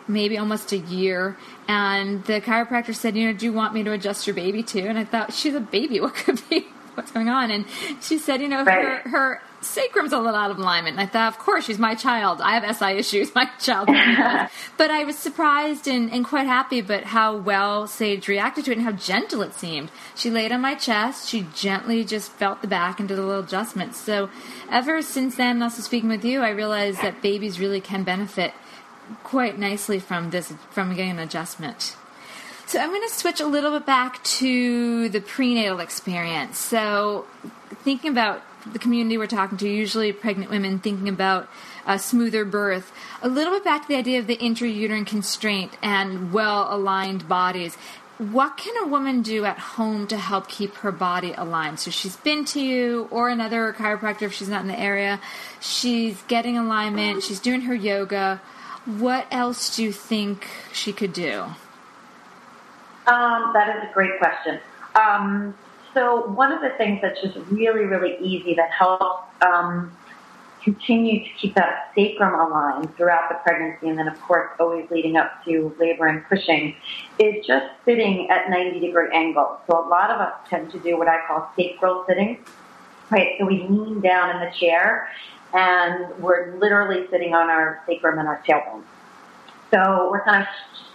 [0.07, 1.37] maybe almost a year.
[1.67, 4.85] And the chiropractor said, "You know, do you want me to adjust your baby too?"
[4.87, 5.99] And I thought, she's a baby.
[6.05, 6.67] What could be?
[6.93, 7.49] What's going on?
[7.49, 7.65] And
[7.99, 9.01] she said, "You know, right.
[9.03, 10.97] her her sacrum's a little out of alignment.
[10.97, 12.41] And I thought, of course, she's my child.
[12.41, 13.33] I have SI issues.
[13.35, 13.87] My child.
[14.77, 18.77] but I was surprised and, and quite happy, but how well Sage reacted to it
[18.77, 19.91] and how gentle it seemed.
[20.15, 21.27] She laid on my chest.
[21.27, 23.95] She gently just felt the back and did a little adjustment.
[23.95, 24.29] So
[24.71, 28.53] ever since then, also speaking with you, I realized that babies really can benefit
[29.23, 31.95] quite nicely from this, from getting an adjustment.
[32.67, 36.57] So I'm going to switch a little bit back to the prenatal experience.
[36.57, 37.25] So
[37.83, 41.49] thinking about the community we're talking to, usually pregnant women thinking about
[41.85, 42.91] a smoother birth.
[43.21, 47.77] A little bit back to the idea of the intrauterine constraint and well aligned bodies.
[48.17, 51.79] What can a woman do at home to help keep her body aligned?
[51.79, 55.19] So she's been to you or another chiropractor if she's not in the area.
[55.59, 57.23] She's getting alignment.
[57.23, 58.41] She's doing her yoga.
[58.85, 61.41] What else do you think she could do?
[63.07, 64.59] Um, that is a great question.
[64.95, 65.53] Um,
[65.95, 69.95] so one of the things that's just really, really easy that helps um,
[70.61, 75.15] continue to keep that sacrum aligned throughout the pregnancy, and then of course always leading
[75.15, 76.75] up to labor and pushing,
[77.17, 79.57] is just sitting at 90 degree angles.
[79.67, 82.43] So a lot of us tend to do what I call sacral sitting.
[83.09, 85.07] Right, so we lean down in the chair
[85.53, 88.83] and we're literally sitting on our sacrum and our tailbone.
[89.71, 90.47] So we're kind of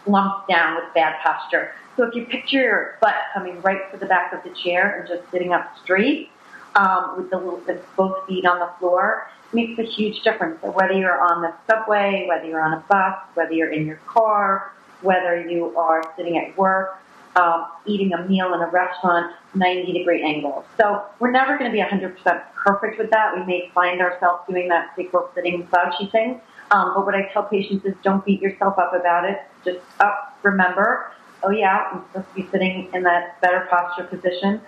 [0.05, 1.73] slumped down with bad posture.
[1.97, 5.09] So if you picture your butt coming right to the back of the chair and
[5.09, 6.31] just sitting up straight
[6.75, 10.61] um, with the, the both feet on the floor, makes a huge difference.
[10.63, 14.01] So whether you're on the subway, whether you're on a bus, whether you're in your
[14.07, 14.73] car,
[15.03, 17.03] whether you are sitting at work,
[17.37, 20.65] um, eating a meal in a restaurant, 90 degree angle.
[20.79, 23.37] So we're never going to be 100% perfect with that.
[23.37, 26.41] We may find ourselves doing that sacral sitting slouchy thing.
[26.71, 29.41] Um, but what I tell patients is don't beat yourself up about it.
[29.65, 34.61] Just up, remember, oh yeah, I'm supposed to be sitting in that better posture position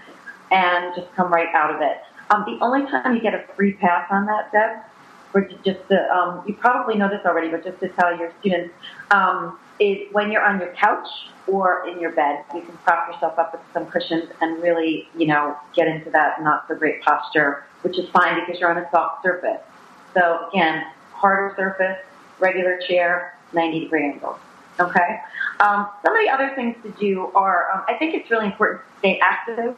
[0.51, 1.99] and just come right out of it.
[2.31, 4.79] Um, the only time you get a free pass on that, Deb,
[5.35, 8.75] or just to, um, you probably know this already, but just to tell your students,
[9.11, 11.09] um, is when you're on your couch
[11.47, 15.27] or in your bed, you can prop yourself up with some cushions and really, you
[15.27, 18.89] know, get into that not so great posture, which is fine because you're on a
[18.91, 19.61] soft surface.
[20.15, 21.99] So again, harder surface,
[22.39, 24.39] regular chair, 90 degree angle.
[24.81, 25.21] Okay.
[25.61, 28.81] Um, some of the other things to do are, um, I think it's really important
[28.81, 29.77] to stay active.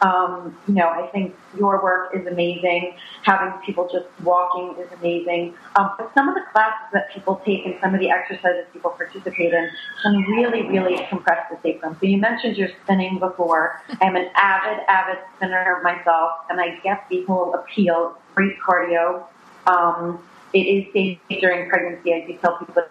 [0.00, 2.94] Um, you know, I think your work is amazing.
[3.22, 5.54] Having people just walking is amazing.
[5.76, 8.90] Um, but some of the classes that people take and some of the exercises people
[8.90, 9.70] participate in
[10.02, 11.96] can really, really compress the sacrum.
[12.00, 13.80] So you mentioned your spinning before.
[14.00, 18.18] I'm an avid, avid spinner myself, and I get the whole appeal.
[18.34, 19.24] Great cardio.
[19.68, 20.18] Um,
[20.52, 22.12] it is safe during pregnancy.
[22.12, 22.82] I do tell people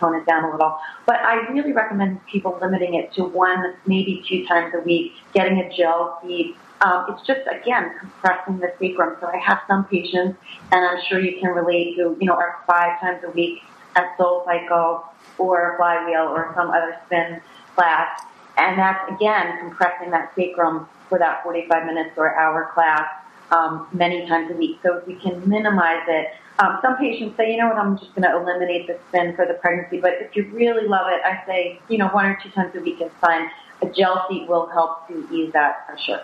[0.00, 0.78] tone it down a little.
[1.06, 5.58] But I really recommend people limiting it to one, maybe two times a week, getting
[5.60, 6.56] a gel seat.
[6.80, 9.16] Um, it's just, again, compressing the sacrum.
[9.20, 10.38] So I have some patients,
[10.72, 13.62] and I'm sure you can relate who, you know, are five times a week
[13.96, 15.04] at SoulCycle
[15.38, 17.40] or Flywheel or some other spin
[17.74, 18.22] class.
[18.56, 23.08] And that's, again, compressing that sacrum for that 45 minutes or hour class
[23.50, 24.78] um, many times a week.
[24.82, 28.14] So if we can minimize it, um, some patients say, you know what, I'm just
[28.14, 29.98] going to eliminate the spin for the pregnancy.
[29.98, 32.80] But if you really love it, I say, you know, one or two times a
[32.80, 33.50] week is fine.
[33.82, 36.22] A gel seat will help to ease that pressure.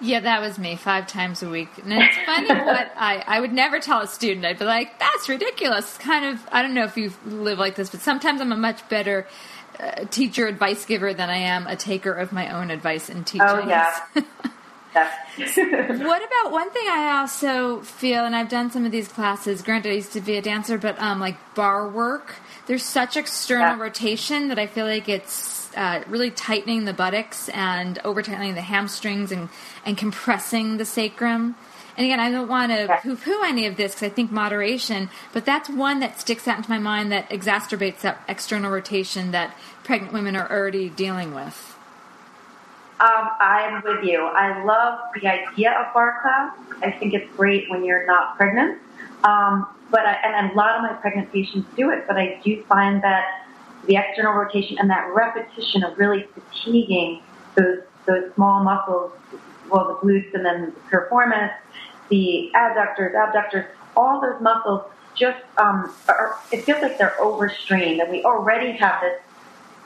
[0.00, 1.68] Yeah, that was me five times a week.
[1.76, 4.46] And it's funny what I, I would never tell a student.
[4.46, 5.98] I'd be like, that's ridiculous.
[5.98, 8.88] Kind of, I don't know if you live like this, but sometimes I'm a much
[8.88, 9.26] better
[9.78, 13.46] uh, teacher advice giver than I am a taker of my own advice and teaching.
[13.46, 13.94] Oh, yeah.
[14.92, 19.62] what about one thing I also feel, and I've done some of these classes.
[19.62, 22.34] Granted, I used to be a dancer, but um, like barre work,
[22.66, 23.82] there's such external yeah.
[23.82, 28.60] rotation that I feel like it's uh, really tightening the buttocks and over tightening the
[28.60, 29.48] hamstrings and
[29.84, 31.54] and compressing the sacrum.
[31.96, 35.10] And again, I don't want to poo poo any of this because I think moderation,
[35.32, 39.56] but that's one that sticks out into my mind that exacerbates that external rotation that
[39.84, 41.69] pregnant women are already dealing with.
[43.00, 44.26] Um, I'm with you.
[44.26, 46.54] I love the idea of barre class.
[46.82, 48.78] I think it's great when you're not pregnant.
[49.24, 52.62] Um, but I, and a lot of my pregnant patients do it, but I do
[52.64, 53.46] find that
[53.86, 57.22] the external rotation and that repetition of really fatiguing
[57.54, 59.12] those those small muscles,
[59.70, 61.54] well, the glutes and then the piriformis,
[62.10, 63.64] the adductors, abductors,
[63.96, 64.82] all those muscles
[65.14, 69.20] just um, are, it feels like they're overstrained, and we already have this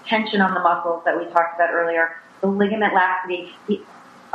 [0.04, 3.80] tension on the muscles that we talked about earlier the ligament laxity, the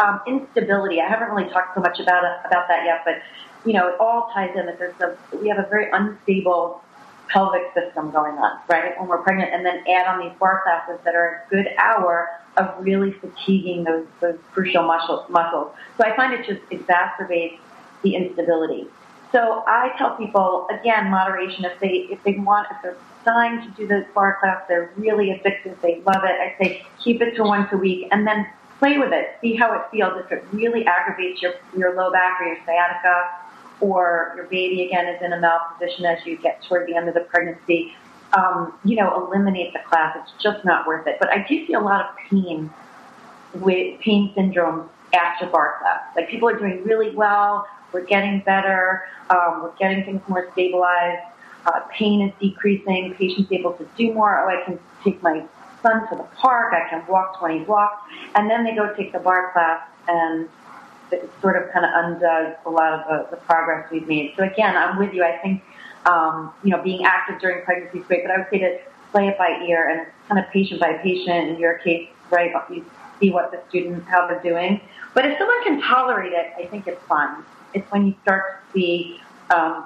[0.03, 0.99] um, instability.
[0.99, 3.21] I haven't really talked so much about it, about that yet, but
[3.65, 6.81] you know, it all ties in that there's a, we have a very unstable
[7.27, 10.97] pelvic system going on, right, when we're pregnant, and then add on these barre classes
[11.05, 15.71] that are a good hour of really fatiguing those, those crucial muscle, muscles.
[15.97, 17.59] So I find it just exacerbates
[18.01, 18.87] the instability.
[19.31, 22.97] So I tell people, again, moderation, if they, if they want, if they're
[23.29, 24.63] dying to do the barre class.
[24.67, 25.79] They're really addicted.
[25.81, 26.35] They love it.
[26.39, 28.47] I say keep it to once a week and then
[28.79, 29.37] play with it.
[29.41, 30.13] See how it feels.
[30.25, 33.29] If it really aggravates your, your low back or your sciatica
[33.81, 37.13] or your baby again is in a malposition as you get toward the end of
[37.13, 37.93] the pregnancy,
[38.33, 40.17] um, you know, eliminate the class.
[40.19, 41.17] It's just not worth it.
[41.19, 42.71] But I do see a lot of pain
[43.53, 46.01] with pain syndrome after barre class.
[46.15, 47.67] Like people are doing really well.
[47.91, 49.03] We're getting better.
[49.29, 51.23] Um, we're getting things more stabilized
[51.65, 55.43] uh, pain is decreasing, patient's able to do more, oh, I can take my
[55.81, 58.01] son to the park, I can walk 20 blocks,
[58.35, 60.49] and then they go take the barre class and
[61.11, 64.33] it sort of kind of undoes a lot of the, the progress we've made.
[64.37, 65.23] So again, I'm with you.
[65.23, 65.63] I think,
[66.05, 68.79] um, you know, being active during pregnancy is great, but I would say to
[69.11, 71.49] play it by ear and kind of patient by patient.
[71.49, 72.85] In your case, right, you
[73.19, 74.81] see what the student, how they're doing.
[75.13, 77.43] But if someone can tolerate it, I think it's fun.
[77.73, 79.19] It's when you start to see
[79.49, 79.85] um,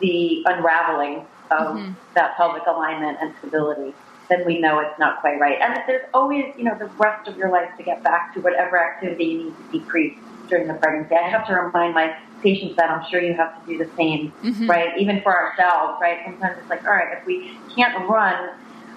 [0.00, 1.92] the unraveling of mm-hmm.
[2.14, 3.94] that pelvic alignment and stability,
[4.28, 5.58] then we know it's not quite right.
[5.60, 8.78] And there's always, you know, the rest of your life to get back to whatever
[8.78, 11.14] activity you need to decrease during the pregnancy.
[11.14, 14.32] I have to remind my patients that I'm sure you have to do the same,
[14.42, 14.70] mm-hmm.
[14.70, 14.96] right?
[14.98, 16.20] Even for ourselves, right?
[16.24, 18.50] Sometimes it's like, all right, if we can't run,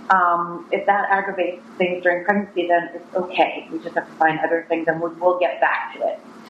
[0.09, 3.67] um, if that aggravates things during pregnancy, then it's okay.
[3.71, 6.19] We just have to find other things and we'll, we'll get back to it.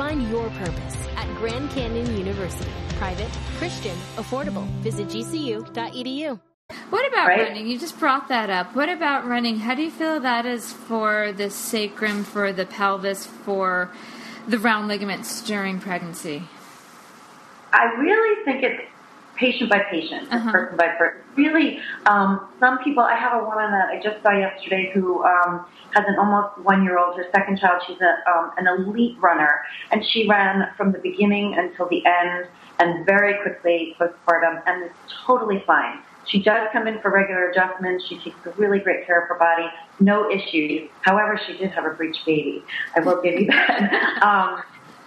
[0.00, 2.70] Find your purpose at Grand Canyon University.
[2.96, 4.64] Private, Christian, affordable.
[4.80, 6.40] Visit gcu.edu.
[6.88, 7.48] What about right?
[7.48, 7.66] running?
[7.66, 8.74] You just brought that up.
[8.74, 9.58] What about running?
[9.58, 13.92] How do you feel that is for the sacrum, for the pelvis, for
[14.48, 16.44] the round ligaments during pregnancy?
[17.74, 18.82] I really think it's
[19.40, 20.52] patient by patient, uh-huh.
[20.52, 21.22] person by person.
[21.34, 23.02] Really, um, some people.
[23.02, 27.16] I have a woman that I just saw yesterday who um, has an almost one-year-old,
[27.16, 27.82] her second child.
[27.86, 32.48] She's a, um, an elite runner, and she ran from the beginning until the end,
[32.78, 34.92] and very quickly postpartum, and is
[35.26, 36.00] totally fine.
[36.26, 38.04] She does come in for regular adjustments.
[38.06, 39.66] She takes really great care of her body.
[39.98, 40.88] No issues.
[41.00, 42.62] However, she did have a breech baby.
[42.94, 44.22] I will give you that.
[44.22, 44.62] um,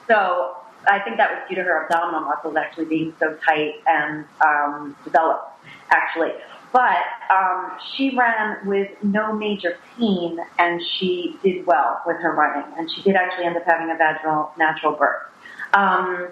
[0.07, 4.25] so I think that was due to her abdominal muscles actually being so tight and
[4.45, 5.47] um, developed,
[5.91, 6.31] actually.
[6.71, 6.97] But
[7.29, 12.65] um, she ran with no major pain, and she did well with her running.
[12.77, 15.21] And she did actually end up having a vaginal natural birth.
[15.73, 16.29] Um,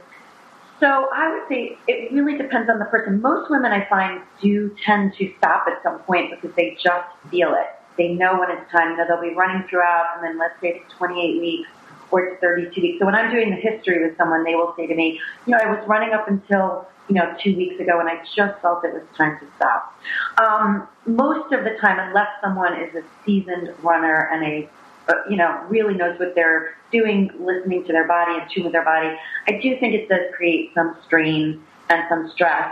[0.79, 3.21] so I would say it really depends on the person.
[3.21, 7.53] Most women I find do tend to stop at some point because they just feel
[7.53, 7.67] it.
[7.97, 8.91] They know when it's time.
[8.91, 11.69] You know, they'll be running throughout, and then let's say it's 28 weeks
[12.11, 12.99] or it's 32 weeks.
[12.99, 15.59] So when I'm doing the history with someone, they will say to me, you know,
[15.63, 18.93] I was running up until you know two weeks ago, and I just felt it
[18.93, 19.99] was time to stop.
[20.37, 24.69] Um, most of the time, unless someone is a seasoned runner and a
[25.09, 28.71] uh, you know, really knows what they're doing, listening to their body and tune with
[28.71, 29.09] their body,
[29.47, 32.71] I do think it does create some strain and some stress.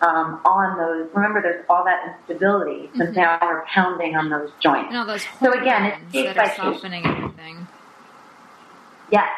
[0.00, 1.08] um, on those.
[1.12, 3.16] Remember, there's all that instability, so Mhm.
[3.16, 4.90] now we're pounding on those joints.
[4.90, 6.56] And all those So again, it's case by case.
[6.56, 7.66] softening everything.
[9.10, 9.28] Yes,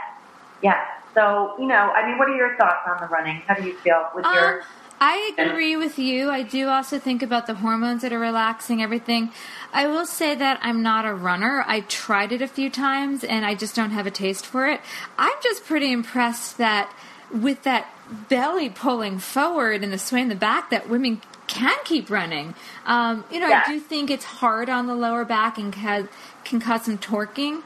[0.62, 0.78] yes.
[1.14, 3.42] So you know, I mean, what are your thoughts on the running?
[3.46, 4.60] How do you feel with your?
[4.60, 4.66] Um,
[5.02, 6.28] I agree with you.
[6.30, 9.32] I do also think about the hormones that are relaxing everything.
[9.72, 11.64] I will say that I'm not a runner.
[11.66, 14.82] I tried it a few times and I just don't have a taste for it.
[15.16, 16.94] I'm just pretty impressed that
[17.32, 17.88] with that
[18.28, 22.54] belly pulling forward and the sway in the back that women can keep running.
[22.84, 23.62] Um, you know, Yeah.
[23.66, 26.10] I do think it's hard on the lower back and can,
[26.44, 27.62] can cause some torquing.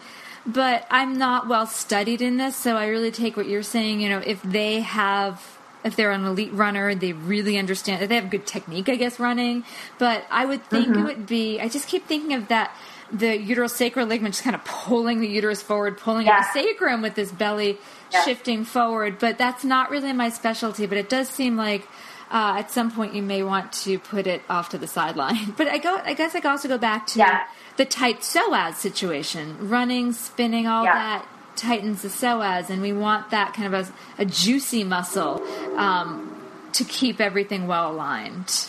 [0.46, 4.00] But I'm not well studied in this, so I really take what you're saying.
[4.00, 8.02] You know, if they have if they're an elite runner, they really understand.
[8.02, 9.64] If they have good technique, I guess, running.
[9.98, 10.98] But I would think Mm-hmm.
[11.00, 11.60] it would be.
[11.60, 12.74] I just keep thinking of that.
[13.12, 16.40] The uterosacral ligament just kind of pulling the uterus forward, pulling Yeah.
[16.40, 17.78] the sacrum with this belly
[18.10, 18.22] Yeah.
[18.24, 19.18] shifting forward.
[19.18, 20.86] But that's not really my specialty.
[20.86, 21.86] But it does seem like
[22.30, 25.52] uh, at some point you may want to put it off to the sideline.
[25.56, 26.00] But I go.
[26.02, 27.44] I guess I could also go back to Yeah.
[27.76, 30.94] The tight psoas situation, running, spinning, all Yeah.
[30.94, 35.42] that tightens the psoas, and we want that kind of a, a juicy muscle
[35.76, 36.40] um,
[36.72, 38.68] to keep everything well aligned.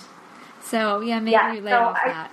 [0.62, 2.32] So yeah, maybe Yeah, lay so off I- that.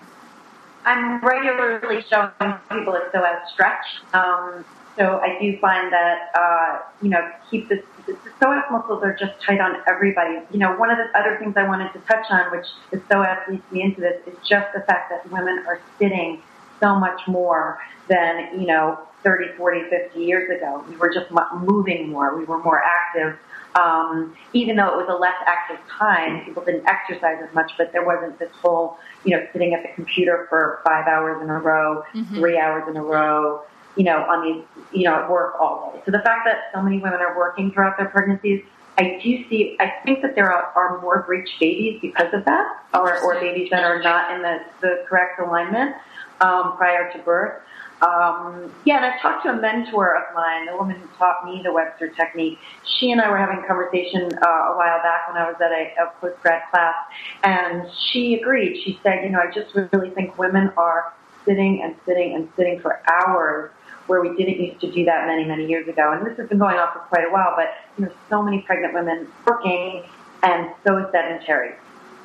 [0.85, 2.31] I'm regularly showing
[2.71, 3.85] people if psoas stretch.
[4.15, 4.65] Um,
[4.99, 7.81] so I do find that uh, you know keep this.
[8.07, 10.41] The psoas muscles are just tight on everybody.
[10.51, 13.47] You know, one of the other things I wanted to touch on, which the psoas
[13.49, 16.43] leads me into this, is just the fact that women are sitting
[16.83, 17.79] so much more
[18.09, 20.85] than you know 30, 40, 50 years ago.
[20.91, 22.37] We were just moving more.
[22.37, 23.39] We were more active.
[23.77, 27.93] Um, even though it was a less active time, people didn't exercise as much, but
[27.93, 31.59] there wasn't this whole, you know, sitting at the computer for five hours in a
[31.59, 32.35] row, Mhm.
[32.35, 33.63] three hours in a row,
[33.95, 36.03] you know, on these, you know, at work all day.
[36.05, 38.63] So the fact that so many women are working throughout their pregnancies,
[38.99, 42.67] I do see, I think that there are, are more breech babies because of that,
[42.93, 45.95] or, or babies that are not in the, the correct alignment
[46.43, 47.63] um, prior to birth.
[48.03, 51.61] Um, yeah, and I talked to a mentor of mine, the woman who taught me
[51.63, 52.59] the Webster technique.
[52.85, 55.71] She and I were having a conversation uh, a while back when I was at
[55.71, 56.97] a, a postgrad class,
[57.45, 58.83] and she agreed.
[58.83, 61.13] She said, you know, I just really think women are
[61.45, 63.71] sitting and sitting and sitting for hours
[64.09, 66.13] where we didn't used to do that many, many years ago.
[66.13, 68.63] And this has been going on for quite a while, but you know, so many
[68.63, 70.05] pregnant women working
[70.43, 71.75] and so sedentary.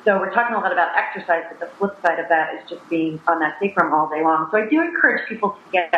[0.08, 2.80] So we're talking a lot about exercise, but the flip side of that is just
[2.88, 4.48] being on that sacrum all day long.
[4.50, 5.92] So I do encourage people to get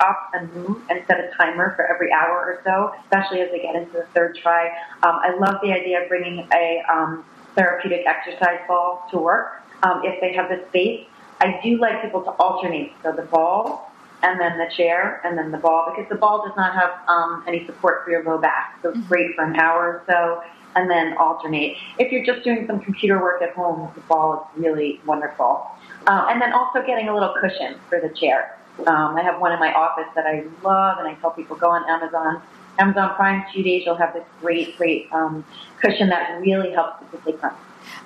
[0.00, 3.60] up and move and set a timer for every hour or so, especially as they
[3.60, 4.66] get into the third tri.
[5.02, 7.24] Um, I love the idea of bringing a um,
[7.54, 11.06] therapeutic exercise ball to work um, if they have the space.
[11.40, 13.90] I do like people to alternate, so the ball
[14.22, 17.44] and then the chair and then the ball, because the ball does not have um,
[17.46, 18.78] any support for your low back.
[18.82, 20.42] So it's great for an hour or so
[20.78, 21.76] and then alternate.
[21.98, 25.66] If you're just doing some computer work at home, the ball is really wonderful.
[26.06, 28.56] Uh, and then also getting a little cushion for the chair.
[28.86, 31.68] Um, I have one in my office that I love, and I tell people go
[31.70, 32.40] on Amazon.
[32.78, 35.44] Amazon Prime two days, you'll have this great, great um,
[35.82, 37.54] cushion that really helps with the sacrum.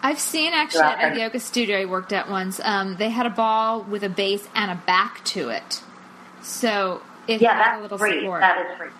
[0.02, 2.58] I've seen actually at a yoga studio I worked at once.
[2.64, 5.82] Um, they had a ball with a base and a back to it,
[6.40, 8.20] so it Yeah, had a little great.
[8.20, 8.40] support.
[8.40, 8.92] That is great.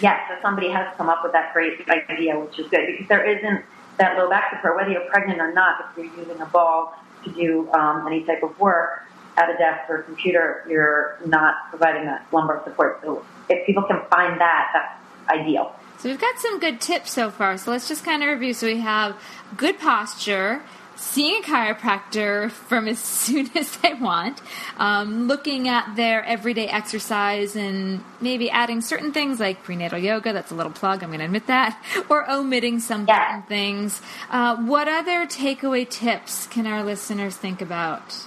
[0.00, 3.24] Yes, so somebody has come up with that great idea, which is good because there
[3.24, 3.64] isn't
[3.98, 5.90] that low back support, whether you're pregnant or not.
[5.90, 9.04] If you're using a ball to do um, any type of work
[9.36, 13.00] at a desk or a computer, you're not providing that lumbar support.
[13.02, 15.74] So if people can find that, that's ideal.
[15.98, 17.56] So we've got some good tips so far.
[17.56, 18.52] So let's just kind of review.
[18.52, 19.16] So we have
[19.56, 20.62] good posture,
[20.96, 24.40] seeing a chiropractor from as soon as they want,
[24.76, 30.32] um, looking at their everyday exercise and maybe adding certain things like prenatal yoga.
[30.32, 31.02] That's a little plug.
[31.02, 31.78] I'm going to admit that,
[32.08, 33.26] or omitting some Yeah.
[33.28, 34.00] certain things.
[34.30, 38.26] Uh, what other takeaway tips can our listeners think about?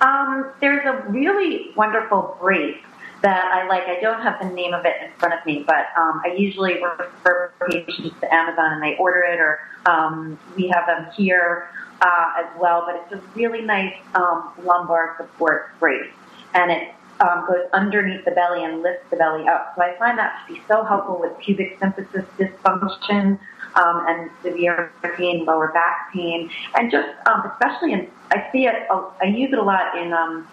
[0.00, 2.76] Um, there's a really wonderful brace
[3.24, 3.84] that I like.
[3.84, 6.74] I don't have the name of it in front of me, but um, I usually
[6.82, 11.70] refer patients to Amazon and they order it, or um, we have them here
[12.02, 12.84] uh, as well.
[12.86, 16.12] But it's a really nice um, lumbar support brace,
[16.52, 19.72] and it um, goes underneath the belly and lifts the belly up.
[19.74, 23.38] So I find that to be so helpful with pubic symphysis dysfunction
[23.74, 28.74] um, and severe pain, lower back pain, and just um, especially in I see it.
[28.90, 30.46] uh, I use it a lot in um,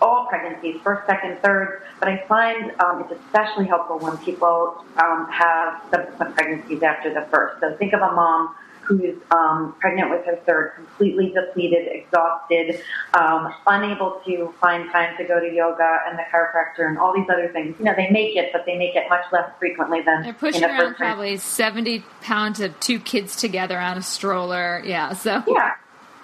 [0.00, 1.82] all pregnancies, first, second, third.
[1.98, 7.26] But I find um, it's especially helpful when people um, have subsequent pregnancies after the
[7.30, 7.60] first.
[7.60, 12.82] So think of a mom who's um, pregnant with her third, completely depleted, exhausted,
[13.14, 17.28] um, unable to find time to go to yoga and the chiropractor and all these
[17.32, 17.76] other things.
[17.78, 20.64] You know, they make it, but they make it much less frequently than they're pushing
[20.64, 24.82] around probably seventy pounds of two kids together on a stroller.
[24.84, 25.74] Yeah, so yeah,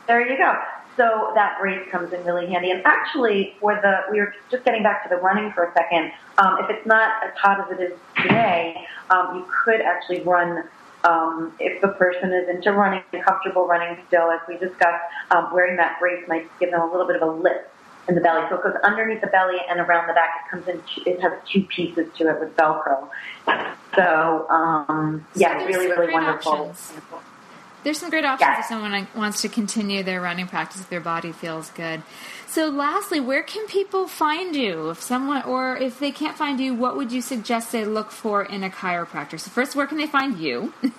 [0.09, 0.55] there you go.
[0.97, 2.71] So that brace comes in really handy.
[2.71, 6.13] And actually, for the we were just getting back to the running for a second.
[6.39, 10.65] Um, if it's not as hot as it is today, um, you could actually run
[11.05, 15.53] um, if the person is into running and comfortable running still, as we discussed, um,
[15.53, 17.69] wearing that brace might give them a little bit of a lift
[18.09, 18.47] in the belly.
[18.49, 20.31] So it goes underneath the belly and around the back.
[20.45, 20.83] It comes in.
[20.95, 23.09] Two, it has two pieces to it with Velcro.
[23.95, 26.53] So um, yeah, so really, really wonderful.
[26.53, 26.93] Options.
[27.87, 28.65] There's some great options yes.
[28.65, 32.03] if someone wants to continue their running practice if their body feels good.
[32.49, 34.91] So, lastly, where can people find you?
[34.91, 38.43] If someone, or if they can't find you, what would you suggest they look for
[38.43, 39.39] in a chiropractor?
[39.39, 40.75] So, first, where can they find you?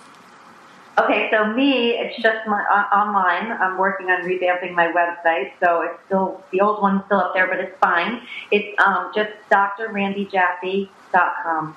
[0.98, 3.52] Okay, so me, it's just my, uh, online.
[3.52, 7.46] I'm working on revamping my website, so it's still the old one's still up there,
[7.46, 8.22] but it's fine.
[8.50, 11.76] It's um, just drrandijaffe.com.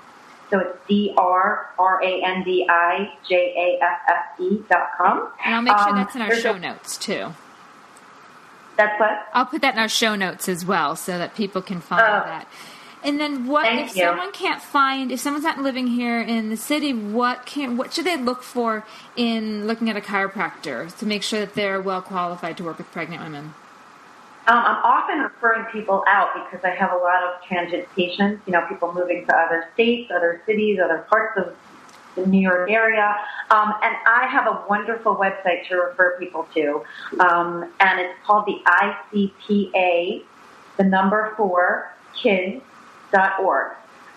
[0.51, 4.89] So it's D R R A N D I J A F F E dot
[4.97, 5.29] com.
[5.43, 7.33] And I'll make sure um, that's in our show a, notes too.
[8.75, 9.27] That's what?
[9.33, 12.23] I'll put that in our show notes as well so that people can find uh,
[12.25, 12.47] that.
[13.03, 14.03] And then what Thank if you.
[14.03, 18.05] someone can't find if someone's not living here in the city, what can what should
[18.05, 18.85] they look for
[19.15, 22.91] in looking at a chiropractor to make sure that they're well qualified to work with
[22.91, 23.53] pregnant women?
[24.47, 28.53] Um, I'm often referring people out because I have a lot of transient patients, you
[28.53, 31.55] know, people moving to other states, other cities, other parts of
[32.15, 33.15] the New York area.
[33.51, 36.83] Um, and I have a wonderful website to refer people to.
[37.19, 38.61] Um, and it's called the
[39.13, 40.23] ICPA,
[40.77, 43.73] the number four, kids.org.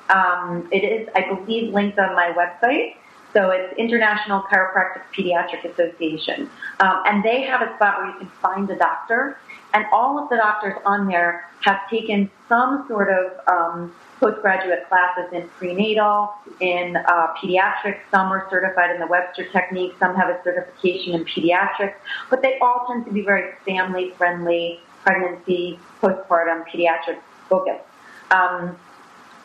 [0.09, 2.97] Um, it is, I believe, linked on my website.
[3.35, 6.49] So it's International Chiropractic Pediatric Association.
[6.79, 9.39] Um, and they have a spot where you can find a doctor.
[9.75, 15.33] And all of the doctors on there have taken some sort of um, postgraduate classes
[15.33, 16.31] in prenatal,
[16.61, 17.99] in uh, pediatrics.
[18.13, 19.95] Some are certified in the Webster technique.
[19.99, 21.95] Some have a certification in pediatrics.
[22.31, 27.19] But they all tend to be very family friendly, pregnancy, postpartum, pediatric
[27.49, 27.83] focused.
[28.31, 28.77] Um,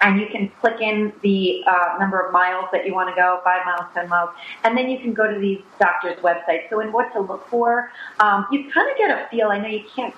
[0.02, 3.42] and you can click in the uh, number of miles that you want to go,
[3.44, 4.30] five miles, ten miles,
[4.64, 6.70] and then you can go to these doctors' websites.
[6.70, 9.50] So in what to look for, um, you kind of get a feel.
[9.50, 10.14] I know you can't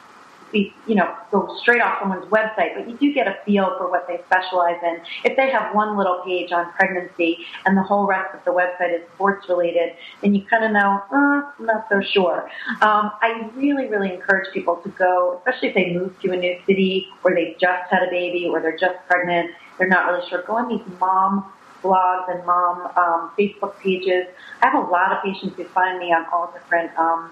[0.51, 3.89] be, you know, go straight off someone's website, but you do get a feel for
[3.89, 4.99] what they specialize in.
[5.23, 8.93] If they have one little page on pregnancy and the whole rest of the website
[8.93, 12.49] is sports related, then you kind of know, uh, I'm not so sure.
[12.81, 16.59] Um, I really, really encourage people to go, especially if they move to a new
[16.65, 19.51] city or they just had a baby or they're just pregnant,
[19.81, 20.43] they're not really sure.
[20.43, 21.51] Go on these mom
[21.81, 24.27] blogs and mom um, Facebook pages.
[24.61, 27.31] I have a lot of patients who find me on all different, um,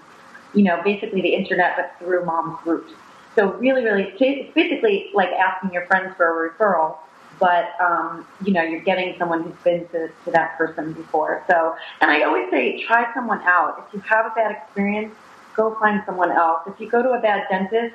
[0.52, 2.92] you know, basically the internet, but through mom groups.
[3.36, 6.96] So really, really, it's basically like asking your friends for a referral,
[7.38, 11.44] but um, you know, you're getting someone who's been to, to that person before.
[11.48, 13.86] So, and I always say, try someone out.
[13.86, 15.14] If you have a bad experience,
[15.54, 16.62] go find someone else.
[16.66, 17.94] If you go to a bad dentist,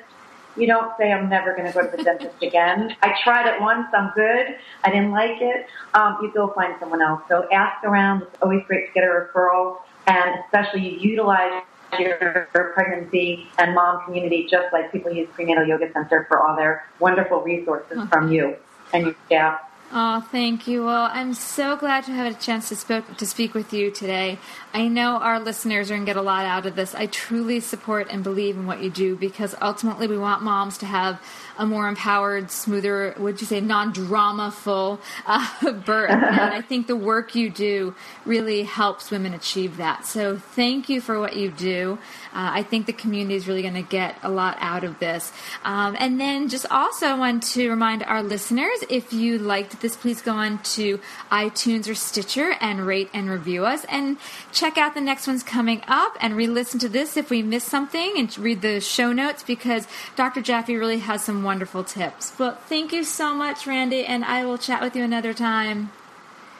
[0.56, 2.96] you don't say, I'm never going to go to the dentist again.
[3.02, 4.56] I tried it once, I'm good.
[4.84, 5.66] I didn't like it.
[5.94, 7.22] Um, you go find someone else.
[7.28, 8.22] So ask around.
[8.22, 11.62] It's always great to get a referral, and especially you utilize
[11.98, 16.88] your pregnancy and mom community, just like people use Prenatal Yoga Center for all their
[16.98, 18.08] wonderful resources okay.
[18.08, 18.56] from you
[18.92, 19.60] and your staff.
[19.92, 20.84] Oh, thank you.
[20.84, 24.38] Well, I'm so glad to have a chance to, spoke, to speak with you today.
[24.74, 26.92] I know our listeners are going to get a lot out of this.
[26.94, 30.86] I truly support and believe in what you do because ultimately we want moms to
[30.86, 31.20] have
[31.58, 36.10] a more empowered, smoother, would you say, non-drama full uh, birth.
[36.10, 37.94] and I think the work you do
[38.24, 40.06] really helps women achieve that.
[40.06, 41.98] So thank you for what you do.
[42.32, 45.32] Uh, I think the community is really going to get a lot out of this.
[45.64, 50.20] Um, and then just also want to remind our listeners, if you liked this, please
[50.20, 51.00] go on to
[51.30, 54.18] iTunes or Stitcher and rate and review us and
[54.52, 58.14] check out the next ones coming up and re-listen to this if we missed something
[58.16, 59.86] and read the show notes because
[60.16, 60.42] Dr.
[60.42, 62.38] Jaffe really has some wonderful tips.
[62.38, 65.90] Well, thank you so much, Randi, and I will chat with you another time.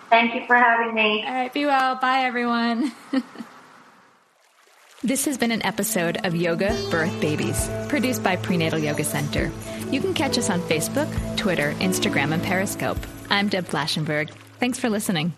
[0.09, 1.25] Thank you for having me.
[1.27, 1.97] All right, be well.
[1.97, 2.93] Bye, everyone.
[5.07, 9.53] This has been an episode of Yoga Birth Babies, produced by Prenatal Yoga Center.
[9.91, 11.07] You can catch us on Facebook,
[11.37, 12.99] Twitter, Instagram, and Periscope.
[13.31, 14.31] I'm Deb Flashenberg.
[14.59, 15.35] Thanks for listening.